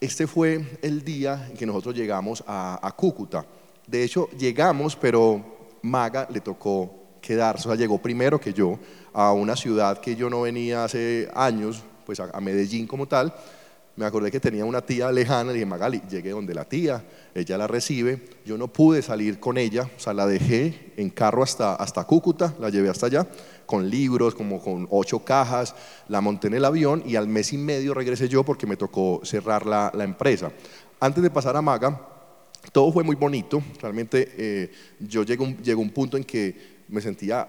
Este 0.00 0.26
fue 0.26 0.78
el 0.82 1.04
día 1.04 1.48
en 1.50 1.56
que 1.56 1.66
nosotros 1.66 1.94
llegamos 1.94 2.42
a, 2.46 2.78
a 2.86 2.92
Cúcuta. 2.92 3.44
De 3.86 4.02
hecho, 4.02 4.28
llegamos, 4.38 4.96
pero 4.96 5.42
Maga 5.82 6.26
le 6.30 6.40
tocó 6.40 6.90
quedarse, 7.20 7.68
o 7.68 7.70
sea, 7.70 7.78
llegó 7.78 7.98
primero 7.98 8.38
que 8.38 8.52
yo 8.52 8.78
a 9.12 9.32
una 9.32 9.56
ciudad 9.56 9.98
que 9.98 10.14
yo 10.14 10.28
no 10.28 10.42
venía 10.42 10.84
hace 10.84 11.30
años, 11.34 11.82
pues 12.04 12.20
a, 12.20 12.30
a 12.32 12.40
Medellín 12.40 12.86
como 12.86 13.06
tal, 13.06 13.34
me 13.96 14.04
acordé 14.04 14.30
que 14.30 14.40
tenía 14.40 14.64
una 14.64 14.80
tía 14.80 15.12
lejana, 15.12 15.48
le 15.48 15.54
dije, 15.54 15.66
Magali, 15.66 16.02
llegué 16.10 16.30
donde 16.30 16.52
la 16.52 16.64
tía, 16.64 17.04
ella 17.34 17.56
la 17.56 17.66
recibe, 17.66 18.22
yo 18.44 18.58
no 18.58 18.68
pude 18.68 19.02
salir 19.02 19.38
con 19.38 19.56
ella, 19.56 19.88
o 19.96 20.00
sea, 20.00 20.12
la 20.12 20.26
dejé 20.26 20.92
en 20.96 21.10
carro 21.10 21.42
hasta, 21.42 21.76
hasta 21.76 22.04
Cúcuta, 22.04 22.54
la 22.58 22.70
llevé 22.70 22.88
hasta 22.88 23.06
allá, 23.06 23.26
con 23.66 23.88
libros, 23.88 24.34
como 24.34 24.60
con 24.60 24.88
ocho 24.90 25.20
cajas, 25.20 25.74
la 26.08 26.20
monté 26.20 26.48
en 26.48 26.54
el 26.54 26.64
avión 26.64 27.02
y 27.06 27.16
al 27.16 27.28
mes 27.28 27.52
y 27.52 27.58
medio 27.58 27.94
regresé 27.94 28.28
yo 28.28 28.42
porque 28.42 28.66
me 28.66 28.76
tocó 28.76 29.20
cerrar 29.22 29.64
la, 29.64 29.92
la 29.94 30.04
empresa. 30.04 30.50
Antes 30.98 31.22
de 31.22 31.30
pasar 31.30 31.56
a 31.56 31.62
Maga, 31.62 32.00
todo 32.72 32.92
fue 32.92 33.04
muy 33.04 33.14
bonito, 33.14 33.62
realmente 33.80 34.32
eh, 34.36 34.72
yo 34.98 35.22
llegué 35.22 35.56
llegó 35.62 35.82
un 35.82 35.90
punto 35.90 36.16
en 36.16 36.24
que 36.24 36.74
me 36.88 37.00
sentía 37.00 37.48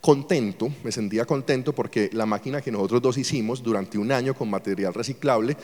contento, 0.00 0.70
me 0.82 0.92
sentía 0.92 1.24
contento 1.24 1.74
porque 1.74 2.10
la 2.12 2.26
máquina 2.26 2.60
que 2.60 2.70
nosotros 2.70 3.02
dos 3.02 3.18
hicimos 3.18 3.62
durante 3.62 3.98
un 3.98 4.10
año 4.12 4.34
con 4.34 4.48
material 4.48 4.94
reciclable 4.94 5.56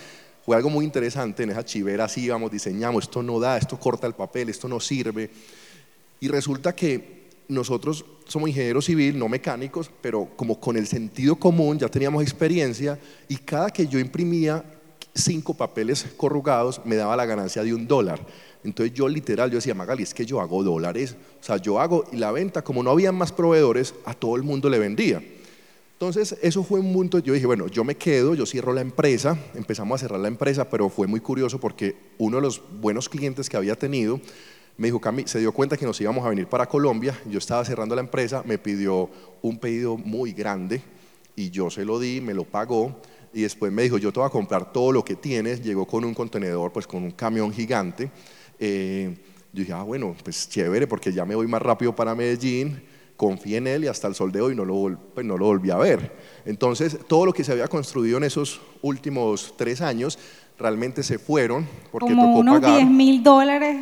fue 0.44 0.56
algo 0.56 0.70
muy 0.70 0.84
interesante. 0.84 1.42
En 1.42 1.50
esa 1.50 1.64
chivera 1.64 2.04
así 2.04 2.24
íbamos, 2.24 2.50
diseñamos, 2.50 3.04
esto 3.04 3.22
no 3.22 3.40
da, 3.40 3.56
esto 3.56 3.78
corta 3.78 4.06
el 4.06 4.14
papel, 4.14 4.48
esto 4.48 4.68
no 4.68 4.78
sirve. 4.78 5.30
Y 6.20 6.28
resulta 6.28 6.74
que 6.74 7.16
nosotros 7.48 8.04
somos 8.26 8.48
ingenieros 8.48 8.84
civil, 8.84 9.18
no 9.18 9.28
mecánicos, 9.28 9.90
pero 10.00 10.28
como 10.36 10.58
con 10.58 10.76
el 10.76 10.86
sentido 10.86 11.36
común 11.36 11.78
ya 11.78 11.88
teníamos 11.88 12.22
experiencia 12.22 12.98
y 13.28 13.36
cada 13.36 13.70
que 13.70 13.86
yo 13.86 13.98
imprimía 13.98 14.64
cinco 15.14 15.54
papeles 15.54 16.06
corrugados 16.16 16.80
me 16.84 16.96
daba 16.96 17.16
la 17.16 17.24
ganancia 17.24 17.62
de 17.62 17.72
un 17.72 17.86
dólar. 17.86 18.20
Entonces 18.66 18.92
yo 18.92 19.08
literal, 19.08 19.48
yo 19.48 19.56
decía, 19.56 19.74
Magali, 19.74 20.02
es 20.02 20.12
que 20.12 20.26
yo 20.26 20.40
hago 20.40 20.64
dólares, 20.64 21.16
o 21.40 21.44
sea, 21.44 21.56
yo 21.56 21.78
hago 21.80 22.04
y 22.12 22.16
la 22.16 22.32
venta, 22.32 22.62
como 22.62 22.82
no 22.82 22.90
había 22.90 23.12
más 23.12 23.30
proveedores, 23.30 23.94
a 24.04 24.12
todo 24.12 24.34
el 24.34 24.42
mundo 24.42 24.68
le 24.68 24.80
vendía. 24.80 25.22
Entonces, 25.92 26.36
eso 26.42 26.62
fue 26.64 26.80
un 26.80 26.92
punto, 26.92 27.20
yo 27.20 27.32
dije, 27.32 27.46
bueno, 27.46 27.68
yo 27.68 27.84
me 27.84 27.94
quedo, 27.94 28.34
yo 28.34 28.44
cierro 28.44 28.72
la 28.72 28.80
empresa, 28.80 29.38
empezamos 29.54 29.94
a 29.94 30.02
cerrar 30.02 30.20
la 30.20 30.28
empresa, 30.28 30.68
pero 30.68 30.90
fue 30.90 31.06
muy 31.06 31.20
curioso 31.20 31.58
porque 31.58 31.94
uno 32.18 32.36
de 32.36 32.42
los 32.42 32.60
buenos 32.80 33.08
clientes 33.08 33.48
que 33.48 33.56
había 33.56 33.76
tenido 33.76 34.20
me 34.76 34.88
dijo, 34.88 35.00
Cami, 35.00 35.26
se 35.26 35.38
dio 35.38 35.52
cuenta 35.52 35.76
que 35.76 35.86
nos 35.86 35.98
íbamos 36.00 36.26
a 36.26 36.28
venir 36.28 36.48
para 36.48 36.66
Colombia, 36.66 37.18
yo 37.30 37.38
estaba 37.38 37.64
cerrando 37.64 37.94
la 37.94 38.02
empresa, 38.02 38.42
me 38.44 38.58
pidió 38.58 39.08
un 39.40 39.58
pedido 39.58 39.96
muy 39.96 40.32
grande 40.32 40.82
y 41.34 41.50
yo 41.50 41.70
se 41.70 41.84
lo 41.84 41.98
di, 41.98 42.20
me 42.20 42.34
lo 42.34 42.44
pagó 42.44 43.00
y 43.32 43.42
después 43.42 43.72
me 43.72 43.82
dijo, 43.82 43.96
yo 43.96 44.12
te 44.12 44.18
voy 44.18 44.26
a 44.26 44.30
comprar 44.30 44.72
todo 44.72 44.92
lo 44.92 45.04
que 45.04 45.14
tienes, 45.14 45.62
llegó 45.62 45.86
con 45.86 46.04
un 46.04 46.12
contenedor, 46.12 46.72
pues 46.72 46.86
con 46.86 47.04
un 47.04 47.12
camión 47.12 47.52
gigante 47.52 48.10
eh, 48.58 49.16
yo 49.52 49.60
dije, 49.60 49.72
ah, 49.72 49.82
bueno, 49.82 50.14
pues 50.22 50.48
chévere, 50.48 50.86
porque 50.86 51.12
ya 51.12 51.24
me 51.24 51.34
voy 51.34 51.46
más 51.46 51.62
rápido 51.62 51.94
para 51.94 52.14
Medellín, 52.14 52.82
confié 53.16 53.56
en 53.56 53.66
él 53.66 53.84
y 53.84 53.86
hasta 53.86 54.06
el 54.08 54.14
sol 54.14 54.30
de 54.30 54.40
hoy 54.40 54.54
no 54.54 54.64
lo, 54.64 54.98
pues 55.14 55.24
no 55.24 55.38
lo 55.38 55.46
volví 55.46 55.70
a 55.70 55.76
ver. 55.76 56.12
Entonces, 56.44 56.98
todo 57.08 57.24
lo 57.26 57.32
que 57.32 57.42
se 57.44 57.52
había 57.52 57.68
construido 57.68 58.18
en 58.18 58.24
esos 58.24 58.60
últimos 58.82 59.54
tres 59.56 59.80
años, 59.80 60.18
realmente 60.58 61.02
se 61.02 61.18
fueron 61.18 61.66
porque 61.90 62.14
Como 62.14 62.26
tocó 62.26 62.38
unos 62.40 62.60
pagar. 62.60 62.78
10 62.78 62.90
mil 62.90 63.22
dólares, 63.22 63.76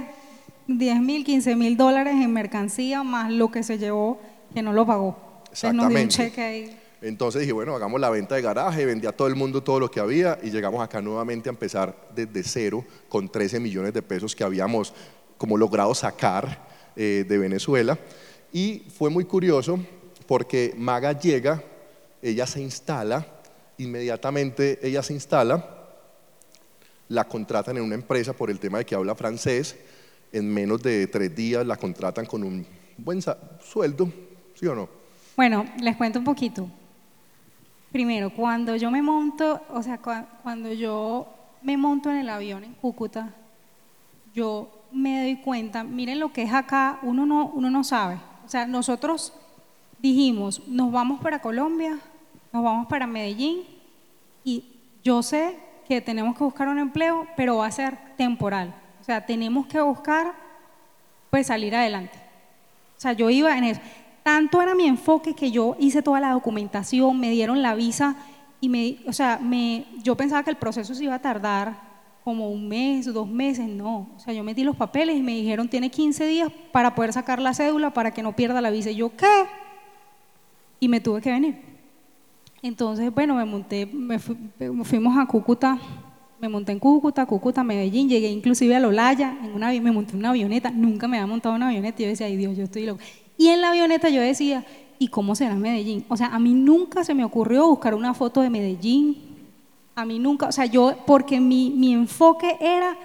10 0.68 1.00
mil, 1.00 1.24
15 1.24 1.56
mil 1.56 1.76
dólares 1.76 2.14
en 2.14 2.32
mercancía, 2.32 3.02
más 3.02 3.32
lo 3.32 3.50
que 3.50 3.62
se 3.62 3.78
llevó 3.78 4.20
que 4.52 4.62
no 4.62 4.72
lo 4.72 4.86
pagó. 4.86 5.16
Entonces 5.44 5.74
nos 5.74 5.88
dio 5.88 5.96
un 5.98 6.04
Exactamente. 6.04 6.14
cheque 6.14 6.42
ahí. 6.42 6.76
Entonces 7.04 7.42
dije, 7.42 7.52
bueno, 7.52 7.76
hagamos 7.76 8.00
la 8.00 8.08
venta 8.08 8.34
de 8.34 8.40
garaje, 8.40 8.86
vendí 8.86 9.06
a 9.06 9.12
todo 9.12 9.28
el 9.28 9.34
mundo 9.34 9.62
todo 9.62 9.78
lo 9.78 9.90
que 9.90 10.00
había 10.00 10.38
y 10.42 10.50
llegamos 10.50 10.82
acá 10.82 11.02
nuevamente 11.02 11.50
a 11.50 11.52
empezar 11.52 11.94
desde 12.14 12.42
cero 12.42 12.82
con 13.10 13.28
13 13.28 13.60
millones 13.60 13.92
de 13.92 14.00
pesos 14.00 14.34
que 14.34 14.42
habíamos 14.42 14.94
como 15.36 15.58
logrado 15.58 15.94
sacar 15.94 16.66
eh, 16.96 17.26
de 17.28 17.36
Venezuela. 17.36 17.98
Y 18.54 18.84
fue 18.96 19.10
muy 19.10 19.26
curioso 19.26 19.78
porque 20.26 20.72
Maga 20.78 21.12
llega, 21.12 21.62
ella 22.22 22.46
se 22.46 22.62
instala, 22.62 23.26
inmediatamente 23.76 24.78
ella 24.82 25.02
se 25.02 25.12
instala, 25.12 25.90
la 27.08 27.28
contratan 27.28 27.76
en 27.76 27.82
una 27.82 27.96
empresa 27.96 28.32
por 28.32 28.48
el 28.48 28.58
tema 28.58 28.78
de 28.78 28.86
que 28.86 28.94
habla 28.94 29.14
francés, 29.14 29.76
en 30.32 30.50
menos 30.50 30.82
de 30.82 31.06
tres 31.08 31.36
días 31.36 31.66
la 31.66 31.76
contratan 31.76 32.24
con 32.24 32.42
un 32.42 32.66
buen 32.96 33.20
sueldo, 33.60 34.10
¿sí 34.54 34.66
o 34.66 34.74
no? 34.74 34.88
Bueno, 35.36 35.66
les 35.82 35.96
cuento 35.96 36.18
un 36.18 36.24
poquito. 36.24 36.66
Primero, 37.94 38.30
cuando 38.30 38.74
yo 38.74 38.90
me 38.90 39.02
monto, 39.02 39.62
o 39.70 39.80
sea, 39.80 40.02
cua- 40.02 40.26
cuando 40.42 40.72
yo 40.72 41.28
me 41.62 41.76
monto 41.76 42.10
en 42.10 42.16
el 42.16 42.28
avión 42.28 42.64
en 42.64 42.74
Cúcuta, 42.74 43.32
yo 44.34 44.68
me 44.90 45.20
doy 45.22 45.36
cuenta, 45.36 45.84
miren 45.84 46.18
lo 46.18 46.32
que 46.32 46.42
es 46.42 46.52
acá, 46.52 46.98
uno 47.02 47.24
no, 47.24 47.46
uno 47.54 47.70
no 47.70 47.84
sabe. 47.84 48.16
O 48.44 48.48
sea, 48.48 48.66
nosotros 48.66 49.32
dijimos, 50.00 50.60
nos 50.66 50.90
vamos 50.90 51.20
para 51.20 51.38
Colombia, 51.40 52.00
nos 52.52 52.64
vamos 52.64 52.88
para 52.88 53.06
Medellín 53.06 53.60
y 54.42 54.64
yo 55.04 55.22
sé 55.22 55.56
que 55.86 56.00
tenemos 56.00 56.36
que 56.36 56.42
buscar 56.42 56.66
un 56.66 56.80
empleo, 56.80 57.28
pero 57.36 57.58
va 57.58 57.66
a 57.66 57.70
ser 57.70 57.96
temporal. 58.16 58.74
O 59.00 59.04
sea, 59.04 59.24
tenemos 59.24 59.66
que 59.68 59.80
buscar, 59.80 60.34
pues, 61.30 61.46
salir 61.46 61.76
adelante. 61.76 62.18
O 62.98 63.00
sea, 63.00 63.12
yo 63.12 63.30
iba 63.30 63.56
en 63.56 63.62
eso. 63.62 63.80
Tanto 64.24 64.60
era 64.60 64.74
mi 64.74 64.86
enfoque 64.86 65.34
que 65.34 65.50
yo 65.52 65.76
hice 65.78 66.02
toda 66.02 66.18
la 66.18 66.32
documentación, 66.32 67.20
me 67.20 67.30
dieron 67.30 67.62
la 67.62 67.74
visa 67.76 68.16
y 68.60 68.68
me, 68.68 68.96
o 69.06 69.12
sea, 69.12 69.38
me, 69.40 69.84
yo 70.02 70.16
pensaba 70.16 70.42
que 70.42 70.50
el 70.50 70.56
proceso 70.56 70.92
se 70.94 71.04
iba 71.04 71.14
a 71.14 71.18
tardar 71.22 71.94
como 72.24 72.50
un 72.50 72.66
mes, 72.66 73.04
dos 73.12 73.28
meses, 73.28 73.68
no. 73.68 74.08
O 74.16 74.18
sea, 74.18 74.32
yo 74.32 74.42
metí 74.42 74.64
los 74.64 74.74
papeles 74.76 75.16
y 75.18 75.22
me 75.22 75.32
dijeron, 75.36 75.68
tiene 75.68 75.90
15 75.90 76.26
días 76.26 76.50
para 76.72 76.94
poder 76.94 77.12
sacar 77.12 77.38
la 77.38 77.52
cédula 77.52 77.92
para 77.92 78.12
que 78.12 78.22
no 78.22 78.34
pierda 78.34 78.60
la 78.62 78.70
visa. 78.70 78.90
Y 78.90 78.96
yo, 78.96 79.14
¿qué? 79.14 79.26
Y 80.80 80.88
me 80.88 81.00
tuve 81.00 81.20
que 81.20 81.30
venir. 81.30 81.56
Entonces, 82.62 83.12
bueno, 83.14 83.34
me 83.34 83.44
monté, 83.44 83.84
me 83.84 84.18
fu- 84.18 84.36
fuimos 84.84 85.18
a 85.18 85.26
Cúcuta, 85.26 85.76
me 86.40 86.48
monté 86.48 86.72
en 86.72 86.78
Cúcuta, 86.78 87.26
Cúcuta, 87.26 87.62
Medellín, 87.62 88.08
llegué 88.08 88.30
inclusive 88.30 88.74
a 88.74 88.80
Lolaya, 88.80 89.36
en 89.42 89.52
una, 89.52 89.68
me 89.68 89.92
monté 89.92 90.12
en 90.12 90.20
una 90.20 90.30
avioneta, 90.30 90.70
nunca 90.70 91.06
me 91.06 91.18
había 91.18 91.26
montado 91.26 91.54
una 91.54 91.68
avioneta, 91.68 92.00
y 92.00 92.04
yo 92.06 92.08
decía, 92.08 92.26
ay 92.26 92.36
Dios, 92.36 92.56
yo 92.56 92.64
estoy 92.64 92.86
loco. 92.86 93.02
Y 93.36 93.48
en 93.48 93.60
la 93.60 93.70
avioneta 93.70 94.08
yo 94.08 94.20
decía, 94.20 94.64
¿y 94.98 95.08
cómo 95.08 95.34
será 95.34 95.54
Medellín? 95.54 96.04
O 96.08 96.16
sea, 96.16 96.28
a 96.28 96.38
mí 96.38 96.54
nunca 96.54 97.04
se 97.04 97.14
me 97.14 97.24
ocurrió 97.24 97.66
buscar 97.66 97.94
una 97.94 98.14
foto 98.14 98.40
de 98.40 98.50
Medellín, 98.50 99.16
a 99.94 100.04
mí 100.04 100.18
nunca, 100.18 100.48
o 100.48 100.52
sea, 100.52 100.66
yo, 100.66 100.94
porque 101.06 101.40
mi, 101.40 101.70
mi 101.70 101.92
enfoque 101.92 102.56
era, 102.60 102.96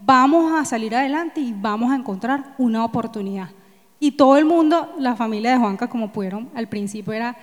vamos 0.00 0.52
a 0.52 0.64
salir 0.64 0.94
adelante 0.94 1.40
y 1.40 1.52
vamos 1.52 1.90
a 1.90 1.96
encontrar 1.96 2.54
una 2.58 2.84
oportunidad. 2.84 3.50
Y 4.00 4.12
todo 4.12 4.36
el 4.36 4.44
mundo, 4.44 4.94
la 4.98 5.16
familia 5.16 5.52
de 5.52 5.58
Juanca, 5.58 5.88
como 5.88 6.12
pudieron 6.12 6.48
al 6.54 6.68
principio, 6.68 7.12
era 7.12 7.36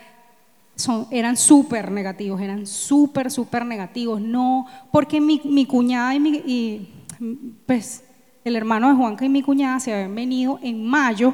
son, 0.76 1.08
eran 1.10 1.38
súper 1.38 1.92
negativos, 1.92 2.42
eran 2.42 2.66
súper, 2.68 3.32
súper 3.32 3.66
negativos. 3.66 4.22
No, 4.22 4.66
porque 4.92 5.22
mi, 5.22 5.42
mi 5.44 5.66
cuñada 5.66 6.14
y, 6.16 6.20
mi, 6.20 6.30
y, 6.46 6.94
pues 7.66 8.04
el 8.44 8.56
hermano 8.56 8.90
de 8.90 8.96
Juanca 8.96 9.26
y 9.26 9.30
mi 9.30 9.42
cuñada 9.42 9.80
se 9.80 9.94
habían 9.94 10.14
venido 10.14 10.60
en 10.62 10.86
mayo 10.86 11.34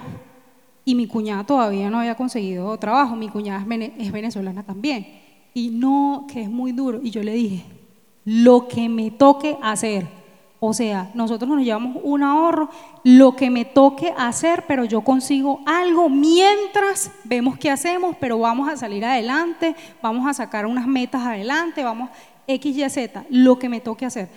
y 0.83 0.95
mi 0.95 1.07
cuñada 1.07 1.43
todavía 1.43 1.89
no 1.89 1.99
había 1.99 2.15
conseguido 2.15 2.77
trabajo, 2.77 3.15
mi 3.15 3.29
cuñada 3.29 3.65
es 3.97 4.11
venezolana 4.11 4.63
también, 4.63 5.07
y 5.53 5.69
no, 5.69 6.25
que 6.31 6.41
es 6.41 6.49
muy 6.49 6.71
duro, 6.71 6.99
y 7.03 7.11
yo 7.11 7.23
le 7.23 7.33
dije, 7.33 7.65
lo 8.25 8.67
que 8.67 8.89
me 8.89 9.11
toque 9.11 9.57
hacer, 9.61 10.07
o 10.63 10.73
sea, 10.73 11.09
nosotros 11.15 11.49
nos 11.49 11.63
llevamos 11.63 11.97
un 12.03 12.21
ahorro, 12.21 12.69
lo 13.03 13.35
que 13.35 13.49
me 13.49 13.65
toque 13.65 14.13
hacer, 14.15 14.65
pero 14.67 14.85
yo 14.85 15.01
consigo 15.01 15.61
algo 15.65 16.07
mientras 16.07 17.11
vemos 17.23 17.57
qué 17.57 17.71
hacemos, 17.71 18.15
pero 18.19 18.37
vamos 18.37 18.69
a 18.69 18.77
salir 18.77 19.03
adelante, 19.03 19.75
vamos 20.03 20.27
a 20.27 20.35
sacar 20.35 20.67
unas 20.67 20.85
metas 20.85 21.23
adelante, 21.23 21.83
vamos 21.83 22.11
X, 22.45 22.77
Y, 22.77 22.89
Z, 22.89 23.25
lo 23.31 23.57
que 23.57 23.69
me 23.69 23.81
toque 23.81 24.05
hacer. 24.05 24.29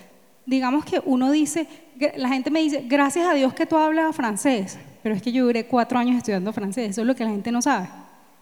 Digamos 0.46 0.86
que 0.86 1.02
uno 1.04 1.30
dice, 1.30 1.68
la 2.16 2.30
gente 2.30 2.50
me 2.50 2.60
dice, 2.60 2.84
gracias 2.86 3.26
a 3.26 3.34
Dios 3.34 3.52
que 3.52 3.66
tú 3.66 3.76
hablas 3.76 4.16
francés, 4.16 4.78
pero 5.04 5.14
es 5.14 5.20
que 5.20 5.32
yo 5.32 5.44
duré 5.44 5.66
cuatro 5.66 5.98
años 5.98 6.16
estudiando 6.16 6.50
francés, 6.50 6.88
eso 6.88 7.02
es 7.02 7.06
lo 7.06 7.14
que 7.14 7.24
la 7.24 7.30
gente 7.30 7.52
no 7.52 7.60
sabe. 7.60 7.90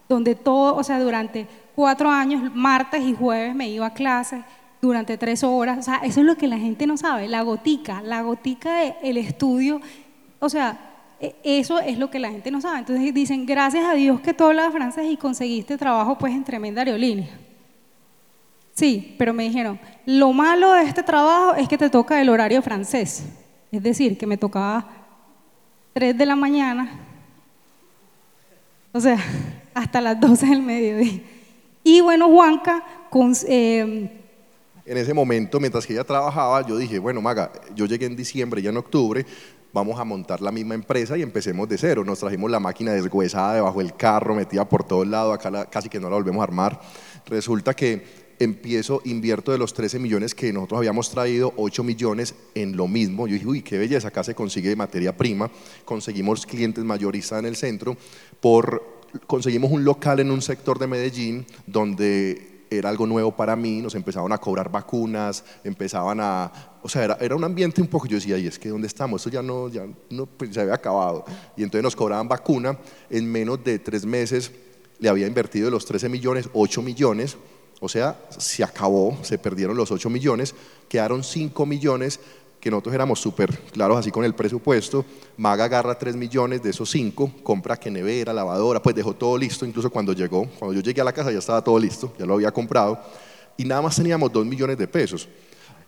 Donde 0.08 0.36
todo, 0.36 0.76
o 0.76 0.84
sea, 0.84 1.00
durante 1.00 1.48
cuatro 1.74 2.08
años, 2.08 2.54
martes 2.54 3.02
y 3.02 3.16
jueves 3.16 3.52
me 3.52 3.68
iba 3.68 3.84
a 3.84 3.92
clases, 3.92 4.44
durante 4.80 5.18
tres 5.18 5.42
horas. 5.42 5.76
O 5.76 5.82
sea, 5.82 5.96
eso 6.04 6.20
es 6.20 6.26
lo 6.26 6.36
que 6.36 6.46
la 6.46 6.58
gente 6.58 6.86
no 6.86 6.96
sabe, 6.96 7.26
la 7.26 7.42
gotica, 7.42 8.00
la 8.02 8.22
gotica 8.22 8.76
del 9.02 9.16
estudio. 9.16 9.80
O 10.38 10.48
sea, 10.48 10.78
e, 11.18 11.34
eso 11.42 11.80
es 11.80 11.98
lo 11.98 12.10
que 12.10 12.20
la 12.20 12.30
gente 12.30 12.52
no 12.52 12.60
sabe. 12.60 12.78
Entonces 12.78 13.12
dicen, 13.12 13.44
gracias 13.44 13.84
a 13.84 13.94
Dios 13.94 14.20
que 14.20 14.32
tú 14.32 14.44
hablas 14.44 14.72
francés 14.72 15.10
y 15.10 15.16
conseguiste 15.16 15.76
trabajo 15.76 16.16
pues 16.16 16.32
en 16.32 16.44
tremenda 16.44 16.82
aerolínea. 16.82 17.30
Sí, 18.72 19.16
pero 19.18 19.34
me 19.34 19.42
dijeron, 19.42 19.80
lo 20.06 20.32
malo 20.32 20.74
de 20.74 20.84
este 20.84 21.02
trabajo 21.02 21.56
es 21.56 21.66
que 21.66 21.76
te 21.76 21.90
toca 21.90 22.20
el 22.20 22.28
horario 22.28 22.62
francés. 22.62 23.24
Es 23.72 23.82
decir, 23.82 24.16
que 24.16 24.28
me 24.28 24.36
tocaba 24.36 25.01
tres 25.92 26.16
de 26.16 26.26
la 26.26 26.36
mañana, 26.36 26.90
o 28.92 29.00
sea, 29.00 29.18
hasta 29.74 30.00
las 30.00 30.20
12 30.20 30.46
del 30.46 30.62
mediodía. 30.62 31.20
Y 31.84 32.00
bueno, 32.00 32.28
Juanca, 32.28 32.84
eh, 33.48 34.10
en 34.84 34.96
ese 34.98 35.14
momento, 35.14 35.60
mientras 35.60 35.86
que 35.86 35.92
ella 35.92 36.04
trabajaba, 36.04 36.66
yo 36.66 36.76
dije, 36.76 36.98
bueno, 36.98 37.20
Maga, 37.20 37.52
yo 37.74 37.86
llegué 37.86 38.06
en 38.06 38.16
diciembre, 38.16 38.62
ya 38.62 38.70
en 38.70 38.76
octubre, 38.76 39.24
vamos 39.72 39.98
a 39.98 40.04
montar 40.04 40.40
la 40.40 40.52
misma 40.52 40.74
empresa 40.74 41.16
y 41.16 41.22
empecemos 41.22 41.68
de 41.68 41.78
cero. 41.78 42.04
Nos 42.04 42.20
trajimos 42.20 42.50
la 42.50 42.60
máquina 42.60 42.92
deshuesada 42.92 43.54
debajo 43.54 43.78
del 43.78 43.94
carro, 43.94 44.34
metida 44.34 44.68
por 44.68 44.84
todos 44.84 45.06
lados, 45.06 45.34
acá 45.34 45.66
casi 45.66 45.88
que 45.88 46.00
no 46.00 46.08
la 46.10 46.16
volvemos 46.16 46.40
a 46.40 46.44
armar. 46.44 46.80
Resulta 47.26 47.74
que 47.74 48.21
empiezo, 48.42 49.02
invierto 49.04 49.52
de 49.52 49.58
los 49.58 49.74
13 49.74 49.98
millones 49.98 50.34
que 50.34 50.52
nosotros 50.52 50.78
habíamos 50.78 51.10
traído, 51.10 51.52
8 51.56 51.82
millones 51.84 52.34
en 52.54 52.76
lo 52.76 52.88
mismo. 52.88 53.26
Yo 53.26 53.34
dije, 53.34 53.46
uy, 53.46 53.62
qué 53.62 53.78
belleza, 53.78 54.08
acá 54.08 54.24
se 54.24 54.34
consigue 54.34 54.74
materia 54.76 55.16
prima, 55.16 55.50
conseguimos 55.84 56.46
clientes 56.46 56.84
mayoristas 56.84 57.38
en 57.38 57.46
el 57.46 57.56
centro, 57.56 57.96
por, 58.40 59.00
conseguimos 59.26 59.70
un 59.70 59.84
local 59.84 60.20
en 60.20 60.30
un 60.30 60.42
sector 60.42 60.78
de 60.78 60.86
Medellín 60.86 61.46
donde 61.66 62.52
era 62.70 62.88
algo 62.88 63.06
nuevo 63.06 63.36
para 63.36 63.54
mí, 63.54 63.80
nos 63.82 63.94
empezaban 63.94 64.32
a 64.32 64.38
cobrar 64.38 64.70
vacunas, 64.70 65.44
empezaban 65.62 66.18
a, 66.20 66.50
o 66.82 66.88
sea, 66.88 67.16
era, 67.20 67.36
un 67.36 67.44
ambiente 67.44 67.80
un 67.80 67.88
poco, 67.88 68.06
yo 68.06 68.16
decía, 68.16 68.38
y 68.38 68.46
es 68.46 68.58
que 68.58 68.70
¿dónde 68.70 68.86
estamos? 68.86 69.20
Esto 69.20 69.30
ya 69.30 69.42
no, 69.42 69.68
ya 69.68 69.86
no, 70.10 70.26
pues, 70.26 70.54
se 70.54 70.60
había 70.60 70.74
acabado. 70.74 71.24
Y 71.56 71.62
entonces 71.62 71.82
nos 71.82 71.96
cobraban 71.96 72.28
vacuna, 72.28 72.78
en 73.10 73.30
menos 73.30 73.62
de 73.62 73.78
tres 73.78 74.06
meses 74.06 74.50
le 74.98 75.08
había 75.08 75.26
invertido 75.26 75.66
de 75.66 75.72
los 75.72 75.84
13 75.84 76.08
millones, 76.08 76.48
8 76.52 76.80
millones, 76.80 77.36
o 77.84 77.88
sea, 77.88 78.16
se 78.38 78.62
acabó, 78.62 79.18
se 79.22 79.38
perdieron 79.38 79.76
los 79.76 79.90
8 79.90 80.08
millones, 80.08 80.54
quedaron 80.88 81.24
5 81.24 81.66
millones 81.66 82.20
que 82.60 82.70
nosotros 82.70 82.94
éramos 82.94 83.20
súper 83.20 83.58
claros 83.72 83.98
así 83.98 84.12
con 84.12 84.24
el 84.24 84.36
presupuesto, 84.36 85.04
Maga 85.36 85.64
agarra 85.64 85.98
3 85.98 86.14
millones 86.14 86.62
de 86.62 86.70
esos 86.70 86.88
5, 86.92 87.32
compra 87.42 87.76
que 87.76 87.90
nevera, 87.90 88.32
lavadora, 88.32 88.80
pues 88.80 88.94
dejó 88.94 89.14
todo 89.14 89.36
listo, 89.36 89.66
incluso 89.66 89.90
cuando 89.90 90.12
llegó, 90.12 90.48
cuando 90.60 90.74
yo 90.74 90.80
llegué 90.80 91.00
a 91.00 91.04
la 91.04 91.12
casa 91.12 91.32
ya 91.32 91.40
estaba 91.40 91.60
todo 91.60 91.76
listo, 91.76 92.14
ya 92.16 92.24
lo 92.24 92.34
había 92.34 92.52
comprado, 92.52 93.02
y 93.56 93.64
nada 93.64 93.82
más 93.82 93.96
teníamos 93.96 94.32
2 94.32 94.46
millones 94.46 94.78
de 94.78 94.86
pesos. 94.86 95.28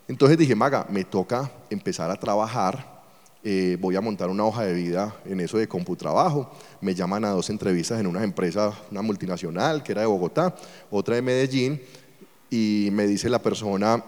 Entonces 0.08 0.36
dije, 0.36 0.56
Maga, 0.56 0.86
me 0.90 1.04
toca 1.04 1.48
empezar 1.70 2.10
a 2.10 2.16
trabajar, 2.16 2.93
eh, 3.44 3.76
voy 3.78 3.94
a 3.94 4.00
montar 4.00 4.30
una 4.30 4.44
hoja 4.44 4.64
de 4.64 4.72
vida 4.72 5.14
en 5.26 5.38
eso 5.40 5.58
de 5.58 5.68
computrabajo, 5.68 6.50
me 6.80 6.94
llaman 6.94 7.26
a 7.26 7.30
dos 7.30 7.50
entrevistas 7.50 8.00
en 8.00 8.06
una 8.06 8.24
empresa, 8.24 8.72
una 8.90 9.02
multinacional 9.02 9.82
que 9.82 9.92
era 9.92 10.00
de 10.00 10.06
Bogotá, 10.06 10.54
otra 10.90 11.16
de 11.16 11.22
Medellín, 11.22 11.80
y 12.48 12.88
me 12.92 13.06
dice 13.06 13.28
la 13.28 13.42
persona, 13.42 14.02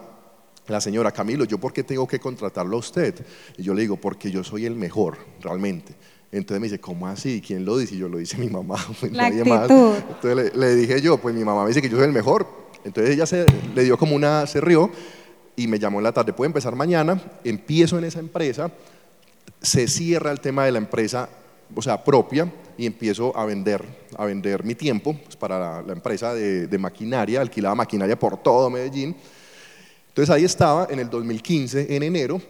la 0.69 0.81
señora 0.81 1.13
Camilo, 1.13 1.45
¿yo 1.45 1.59
por 1.59 1.73
qué 1.73 1.83
tengo 1.85 2.09
que 2.09 2.19
contratarlo 2.19 2.77
a 2.77 2.81
usted? 2.81 3.27
Y 3.59 3.63
yo 3.63 3.75
le 3.75 3.83
digo, 3.83 3.97
porque 3.97 4.31
yo 4.31 4.43
soy 4.43 4.65
el 4.65 4.75
mejor, 4.75 5.19
realmente. 5.43 5.95
Entonces 6.33 6.61
me 6.61 6.67
dice, 6.67 6.81
¿cómo 6.81 7.07
así? 7.07 7.43
¿Quién 7.45 7.65
lo 7.65 7.77
dice? 7.77 7.95
Y 7.95 7.99
yo 7.99 8.09
lo 8.09 8.19
dice 8.19 8.37
mi 8.39 8.49
mamá, 8.49 8.77
pues 9.01 9.13
nadie 9.13 9.45
más. 9.45 9.71
Entonces 9.71 10.57
le, 10.57 10.75
dije 10.75 11.01
yo, 11.01 11.19
pues 11.19 11.35
mi 11.35 11.45
mamá 11.45 11.63
me 11.63 11.69
dice 11.69 11.83
que 11.83 11.89
yo 11.89 11.97
soy 11.97 12.07
el 12.07 12.13
mejor. 12.13 12.47
Entonces 12.85 13.15
ella 13.15 13.27
se, 13.27 13.47
le 13.75 13.85
dio 13.85 13.99
como 13.99 14.17
una, 14.17 14.47
se 14.47 14.61
rió 14.61 14.91
y 15.57 15.67
me 15.67 15.79
llamó 15.79 15.99
en 15.99 16.05
la 16.05 16.13
tarde, 16.13 16.33
¿puede 16.33 16.47
empezar 16.47 16.75
mañana? 16.77 17.21
Empiezo 17.43 17.99
en 17.99 18.05
esa 18.05 18.21
empresa, 18.21 18.71
se 19.61 19.89
cierra 19.89 20.31
el 20.31 20.41
tema 20.41 20.65
de 20.65 20.73
la 20.73 20.79
empresa, 20.79 21.29
o 21.75 21.83
sea, 21.83 22.03
propia, 22.03 22.51
y 22.79 22.87
empiezo 22.87 23.37
a 23.37 23.47
vender, 23.47 23.85
a 24.17 24.25
vender 24.25 24.65
mi 24.65 24.75
tiempo 24.75 25.17
pues, 25.23 25.37
para 25.37 25.83
la, 25.83 25.93
empresa 25.93 26.35
de, 26.35 26.67
de 26.67 26.79
maquinaria, 26.79 27.41
alquilaba 27.41 27.75
maquinaria 27.75 28.19
por 28.19 28.37
todo 28.37 28.71
Medellín. 28.71 29.17
Entonces 30.09 30.35
ahí 30.35 30.45
estaba, 30.45 30.87
en 30.91 30.99
el 30.99 31.11
2015, 31.11 31.95
en 31.95 32.03
enero, 32.03 32.41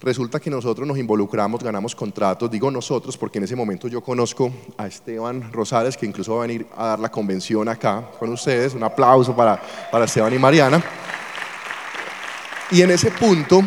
resulta 0.00 0.38
que 0.40 0.50
nosotros 0.50 0.86
nos 0.86 0.98
involucramos, 0.98 1.62
ganamos 1.62 1.94
contratos, 1.94 2.50
digo 2.50 2.70
nosotros 2.70 3.16
porque 3.16 3.38
en 3.38 3.44
ese 3.44 3.56
momento 3.56 3.88
yo 3.88 4.02
conozco 4.02 4.52
a 4.76 4.86
Esteban 4.86 5.52
Rosales, 5.52 5.96
que 5.96 6.06
incluso 6.06 6.34
va 6.34 6.44
a 6.44 6.46
venir 6.46 6.66
a 6.76 6.86
dar 6.88 7.00
la 7.00 7.10
convención 7.10 7.68
acá 7.68 8.10
con 8.18 8.30
ustedes, 8.30 8.74
un 8.74 8.82
aplauso 8.82 9.34
para, 9.34 9.60
para 9.90 10.04
Esteban 10.04 10.34
y 10.34 10.38
Mariana. 10.38 10.82
Y 12.70 12.82
en 12.82 12.90
ese 12.90 13.10
punto 13.12 13.62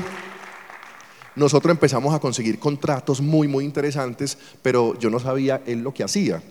nosotros 1.39 1.71
empezamos 1.71 2.13
a 2.13 2.19
conseguir 2.19 2.60
contratos 2.60 3.21
muy, 3.21 3.47
muy 3.47 3.65
interesantes, 3.65 4.38
pero 4.62 4.97
yo 4.99 5.10
no 5.10 5.19
sabía 5.19 5.62
él 5.65 5.82
lo 5.82 5.93
que 5.93 6.04
hacía. 6.04 6.43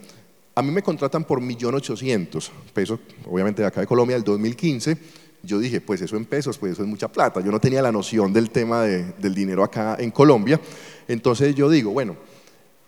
A 0.54 0.62
mí 0.62 0.70
me 0.72 0.82
contratan 0.82 1.24
por 1.24 1.40
1.800.000 1.40 2.50
pesos, 2.72 2.98
obviamente 3.26 3.62
de 3.62 3.68
acá 3.68 3.80
de 3.80 3.86
Colombia, 3.86 4.16
del 4.16 4.24
2015 4.24 4.98
yo 5.42 5.58
dije, 5.58 5.80
pues 5.80 6.00
eso 6.00 6.16
en 6.16 6.24
pesos, 6.24 6.58
pues 6.58 6.72
eso 6.72 6.82
es 6.82 6.88
mucha 6.88 7.08
plata. 7.08 7.40
Yo 7.40 7.50
no 7.50 7.60
tenía 7.60 7.82
la 7.82 7.92
noción 7.92 8.32
del 8.32 8.50
tema 8.50 8.82
del 8.82 9.34
dinero 9.34 9.62
acá 9.62 9.96
en 9.98 10.10
Colombia. 10.10 10.60
Entonces 11.06 11.54
yo 11.54 11.70
digo, 11.70 11.92
bueno, 11.92 12.16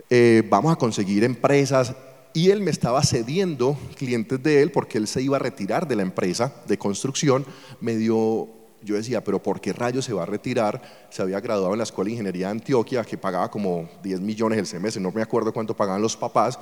eh, 0.08 0.42
vamos 0.48 0.72
a 0.72 0.76
conseguir 0.76 1.24
empresas. 1.24 1.94
Y 2.32 2.50
él 2.50 2.60
me 2.60 2.70
estaba 2.70 3.02
cediendo 3.02 3.76
clientes 3.96 4.40
de 4.42 4.62
él 4.62 4.70
porque 4.70 4.98
él 4.98 5.08
se 5.08 5.22
iba 5.22 5.36
a 5.36 5.40
retirar 5.40 5.88
de 5.88 5.96
la 5.96 6.02
empresa 6.02 6.54
de 6.66 6.78
construcción. 6.78 7.44
Me 7.80 7.96
dio, 7.96 8.48
yo 8.82 8.94
decía, 8.94 9.22
pero 9.22 9.42
¿por 9.42 9.60
qué 9.60 9.72
rayos 9.72 10.04
se 10.04 10.12
va 10.12 10.22
a 10.22 10.26
retirar? 10.26 10.80
Se 11.10 11.22
había 11.22 11.40
graduado 11.40 11.72
en 11.72 11.78
la 11.78 11.84
Escuela 11.84 12.06
de 12.06 12.12
Ingeniería 12.12 12.46
de 12.46 12.52
Antioquia, 12.52 13.04
que 13.04 13.18
pagaba 13.18 13.50
como 13.50 13.88
10 14.02 14.20
millones 14.20 14.58
el 14.58 14.66
semestre, 14.66 15.02
no 15.02 15.12
me 15.12 15.22
acuerdo 15.22 15.52
cuánto 15.52 15.76
pagaban 15.76 16.00
los 16.00 16.16
papás. 16.16 16.58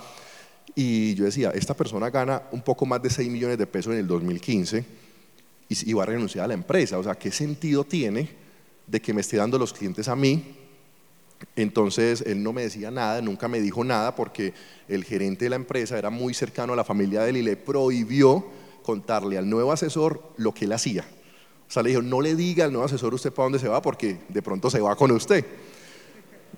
Y 0.75 1.15
yo 1.15 1.25
decía, 1.25 1.51
esta 1.51 1.75
persona 1.75 2.11
gana 2.11 2.43
un 2.53 2.63
poco 2.63 2.87
más 2.87 3.03
de 3.03 3.11
6 3.11 3.31
millones 3.31 3.59
de 3.59 3.67
pesos 3.67 3.93
en 3.93 4.01
el 4.01 4.07
2015 4.07 4.85
y, 5.69 5.93
va 5.93 6.03
a 6.03 6.07
renunciar 6.07 6.45
a 6.45 6.49
la 6.49 6.55
empresa. 6.55 6.99
O 6.99 7.03
sea, 7.03 7.15
¿qué 7.15 7.31
sentido 7.31 7.85
tiene 7.85 8.29
de 8.87 9.01
que 9.01 9.13
me 9.13 9.21
esté 9.21 9.37
dando 9.37 9.59
los 9.59 9.73
clientes 9.73 10.09
a 10.09 10.17
mí? 10.17 10.57
Entonces 11.55 12.23
él 12.27 12.43
no 12.43 12.53
me 12.53 12.63
decía 12.63 12.91
nada, 12.91 13.21
nunca 13.23 13.47
me 13.49 13.61
dijo 13.61 13.85
nada 13.85 14.15
porque 14.15 14.55
el 14.89 15.05
gerente 15.05 15.45
de 15.45 15.51
la 15.51 15.57
empresa 15.57 15.97
era 15.97 16.11
muy 16.11 16.35
cercano 16.35 16.73
a 16.73 16.77
la 16.77 16.85
familia 16.85 17.23
de 17.23 17.31
él 17.31 17.37
y 17.37 17.43
le 17.43 17.57
prohibió 17.57 18.45
contarle 18.83 19.39
al 19.39 19.49
nuevo 19.49 19.71
asesor 19.71 20.33
lo 20.37 20.53
que 20.53 20.65
él 20.65 20.73
hacía. 20.73 21.05
O 21.69 21.71
sea, 21.71 21.83
dijo, 21.83 22.01
no 22.01 22.21
le 22.21 22.35
diga 22.35 22.65
al 22.65 22.73
nuevo 22.73 22.87
asesor 22.87 23.13
usted 23.13 23.33
para 23.33 23.45
dónde 23.45 23.59
se 23.59 23.69
va 23.69 23.83
porque 23.83 24.19
de 24.29 24.41
pronto 24.41 24.71
se 24.71 24.81
va 24.81 24.97
con 24.97 25.11
usted. 25.11 25.45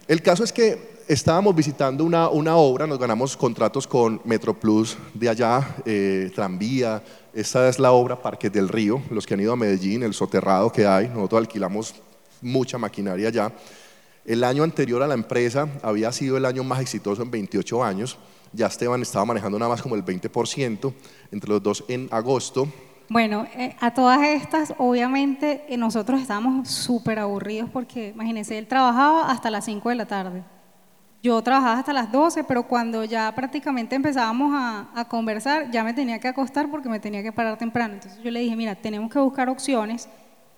El 0.07 0.23
caso 0.23 0.45
es 0.45 0.53
que 0.53 1.01
estábamos 1.09 1.55
visitando 1.55 2.05
una, 2.05 2.29
una, 2.29 2.57
obra, 2.57 2.87
nos 2.87 2.99
ganamos 2.99 3.37
contratos 3.37 3.87
con 3.87 4.21
Metroplus 4.25 4.97
de 5.13 5.29
allá, 5.29 5.77
eh, 5.85 6.31
tranvía. 6.35 7.03
Esta 7.35 7.69
es 7.69 7.81
la 7.81 7.91
obra 7.91 8.23
Parques 8.23 8.53
del 8.53 8.69
Río, 8.69 9.03
los 9.11 9.27
que 9.27 9.35
han 9.35 9.41
ido 9.41 9.53
a 9.53 9.57
Medellín, 9.57 10.05
el 10.05 10.15
soterrado 10.15 10.71
que 10.71 10.87
hay. 10.87 11.09
Nosotros 11.09 11.41
alquilamos 11.41 11.95
mucha 12.41 12.79
maquinaria 12.79 13.29
allá. 13.29 13.53
El 14.25 14.45
año 14.45 14.63
anterior 14.63 15.03
a 15.03 15.09
la 15.09 15.15
empresa 15.15 15.69
había 15.83 16.13
sido 16.13 16.37
el 16.37 16.45
año 16.45 16.63
más 16.63 16.81
exitoso 16.81 17.23
en 17.23 17.31
28 17.33 17.83
años. 17.83 18.17
Ya 18.53 18.67
Esteban 18.67 19.03
estaba 19.03 19.25
manejando 19.25 19.59
nada 19.59 19.71
más 19.71 19.83
como 19.83 19.97
el 19.97 20.05
20%, 20.05 20.93
entre 21.33 21.51
los 21.51 21.63
dos 21.63 21.85
en 21.89 22.09
agosto. 22.13 22.69
Bueno, 23.11 23.45
eh, 23.57 23.75
a 23.81 23.93
todas 23.93 24.23
estas, 24.23 24.73
obviamente, 24.79 25.65
eh, 25.69 25.77
nosotros 25.77 26.21
estábamos 26.21 26.69
súper 26.69 27.19
aburridos 27.19 27.69
porque, 27.69 28.11
imagínense, 28.11 28.57
él 28.57 28.69
trabajaba 28.69 29.33
hasta 29.33 29.51
las 29.51 29.65
5 29.65 29.89
de 29.89 29.95
la 29.97 30.07
tarde. 30.07 30.45
Yo 31.21 31.43
trabajaba 31.43 31.81
hasta 31.81 31.93
las 31.93 32.13
12, 32.13 32.45
pero 32.45 32.69
cuando 32.69 33.03
ya 33.03 33.35
prácticamente 33.35 33.97
empezábamos 33.97 34.53
a, 34.55 35.05
conversar, 35.09 35.73
ya 35.73 35.83
me 35.83 35.93
tenía 35.93 36.21
que 36.21 36.29
acostar 36.29 36.71
porque 36.71 36.89
me 36.89 37.01
tenía 37.01 37.21
que 37.21 37.33
parar 37.33 37.59
temprano. 37.59 37.95
Entonces 37.95 38.23
yo 38.23 38.31
le 38.31 38.39
dije, 38.39 38.55
mira, 38.55 38.77
tenemos 38.77 39.11
que 39.11 39.19
buscar 39.19 39.49
opciones. 39.49 40.09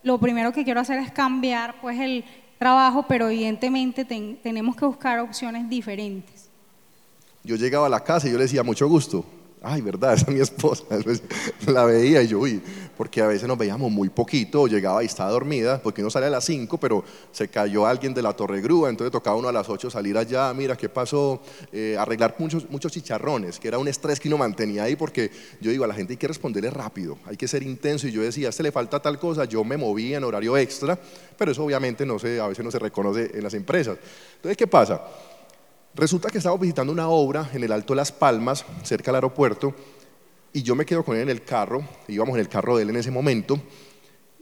Lo 0.03 0.19
primero 0.19 0.53
que 0.53 0.62
quiero 0.62 0.81
hacer 0.81 0.99
es 0.99 1.11
cambiar 1.11 1.81
pues 1.81 1.99
el 1.99 2.23
trabajo, 2.59 3.07
pero 3.09 3.31
evidentemente 3.31 4.05
tenemos 4.05 4.77
que 4.77 4.85
buscar 4.85 5.21
opciones 5.21 5.71
diferentes. 5.71 6.51
Yo 7.45 7.57
llegaba 7.57 7.87
a 7.87 7.91
la 7.91 8.01
casa 8.01 8.29
y 8.29 8.31
yo 8.33 8.37
le 8.37 8.45
decía, 8.45 8.62
mucho 8.62 8.87
gusto. 8.87 9.25
Ay, 9.62 9.81
verdad, 9.81 10.14
esa 10.14 10.27
es 10.27 10.35
mi 10.35 10.40
esposa. 10.40 10.85
Entonces, 10.90 11.22
la 11.66 11.85
veía 11.85 12.22
y 12.22 12.29
yo, 12.29 12.40
uy, 12.40 12.61
porque 12.96 13.22
a 13.22 13.27
veces 13.27 13.46
nos 13.46 13.57
veíamos 13.57 13.90
muy 13.90 14.09
poquito, 14.09 14.66
llegaba 14.66 15.03
y 15.03 15.07
estaba 15.07 15.31
dormida, 15.31 15.81
porque 15.81 16.03
uno 16.03 16.11
sale 16.11 16.27
a 16.27 16.31
las 16.31 16.44
5, 16.44 16.79
pero 16.79 17.05
se 17.31 17.48
cayó 17.48 17.87
alguien 17.87 18.12
de 18.12 18.22
la 18.22 18.33
torre 18.33 18.61
grúa, 18.61 18.90
entonces 18.90 19.12
tocaba 19.12 19.37
uno 19.37 19.48
a 19.48 19.53
las 19.53 19.68
8 19.68 19.90
salir 19.90 20.16
allá, 20.18 20.53
mira 20.53 20.77
qué 20.77 20.88
pasó, 20.88 21.40
eh, 21.72 21.96
arreglar 21.98 22.35
muchos, 22.38 22.68
muchos 22.70 22.92
chicharrones, 22.92 23.59
que 23.59 23.68
era 23.68 23.79
un 23.79 23.88
estrés 23.88 24.20
que 24.20 24.29
uno 24.29 24.38
mantenía 24.38 24.85
ahí, 24.85 24.96
porque 24.96 25.31
yo 25.61 25.70
digo, 25.70 25.85
a 25.85 25.88
la 25.88 25.94
gente 25.94 26.12
hay 26.14 26.16
que 26.16 26.29
responderle 26.29 26.70
rápido, 26.70 27.18
hay 27.25 27.37
que 27.37 27.48
ser 27.48 27.62
intenso, 27.62 28.07
y 28.07 28.12
yo 28.12 28.22
decía, 28.22 28.48
a 28.48 28.51
este 28.51 28.62
le 28.62 28.72
falta 28.72 29.01
tal 29.01 29.18
cosa, 29.18 29.44
yo 29.44 29.64
me 29.64 29.77
movía 29.77 30.18
en 30.18 30.25
horario 30.25 30.57
extra, 30.57 30.98
pero 31.37 31.53
eso 31.53 31.64
obviamente 31.64 32.05
no 32.05 32.18
se, 32.18 32.40
a 32.40 32.46
veces 32.48 32.64
no 32.64 32.70
se 32.70 32.79
reconoce 32.79 33.31
en 33.35 33.42
las 33.42 33.55
empresas. 33.55 33.98
Entonces, 34.37 34.57
¿qué 34.57 34.66
pasa? 34.66 35.01
Resulta 35.94 36.31
que 36.31 36.38
estábamos 36.38 36.62
visitando 36.62 36.90
una 36.90 37.09
obra 37.09 37.50
en 37.52 37.64
el 37.64 37.70
Alto 37.70 37.92
de 37.92 37.98
Las 37.98 38.12
Palmas, 38.12 38.64
cerca 38.83 39.11
del 39.11 39.16
aeropuerto, 39.16 39.74
y 40.55 40.62
yo 40.62 40.74
me 40.74 40.87
quedo 40.87 41.05
con 41.05 41.16
él 41.16 41.22
en 41.24 41.28
el 41.28 41.42
carro, 41.44 41.87
íbamos 42.09 42.35
en 42.35 42.40
el 42.40 42.48
carro 42.48 42.78
de 42.78 42.85
él 42.85 42.90
en 42.90 42.96
ese 42.96 43.11
momento, 43.11 43.61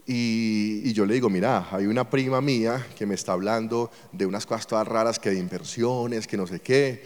y, 0.07 0.93
yo 0.93 1.05
le 1.05 1.13
digo, 1.13 1.29
mira, 1.29 1.67
hay 1.71 1.87
una 1.87 2.09
prima 2.09 2.39
mía 2.39 2.87
que 2.97 3.05
me 3.05 3.15
está 3.15 3.33
hablando 3.33 3.91
de 4.13 4.25
unas 4.25 4.45
cosas 4.45 4.65
todas 4.65 4.87
raras, 4.87 5.19
que 5.19 5.29
de 5.29 5.39
inversiones, 5.39 6.25
que 6.25 6.37
no 6.37 6.47
sé 6.47 6.61
qué, 6.61 7.03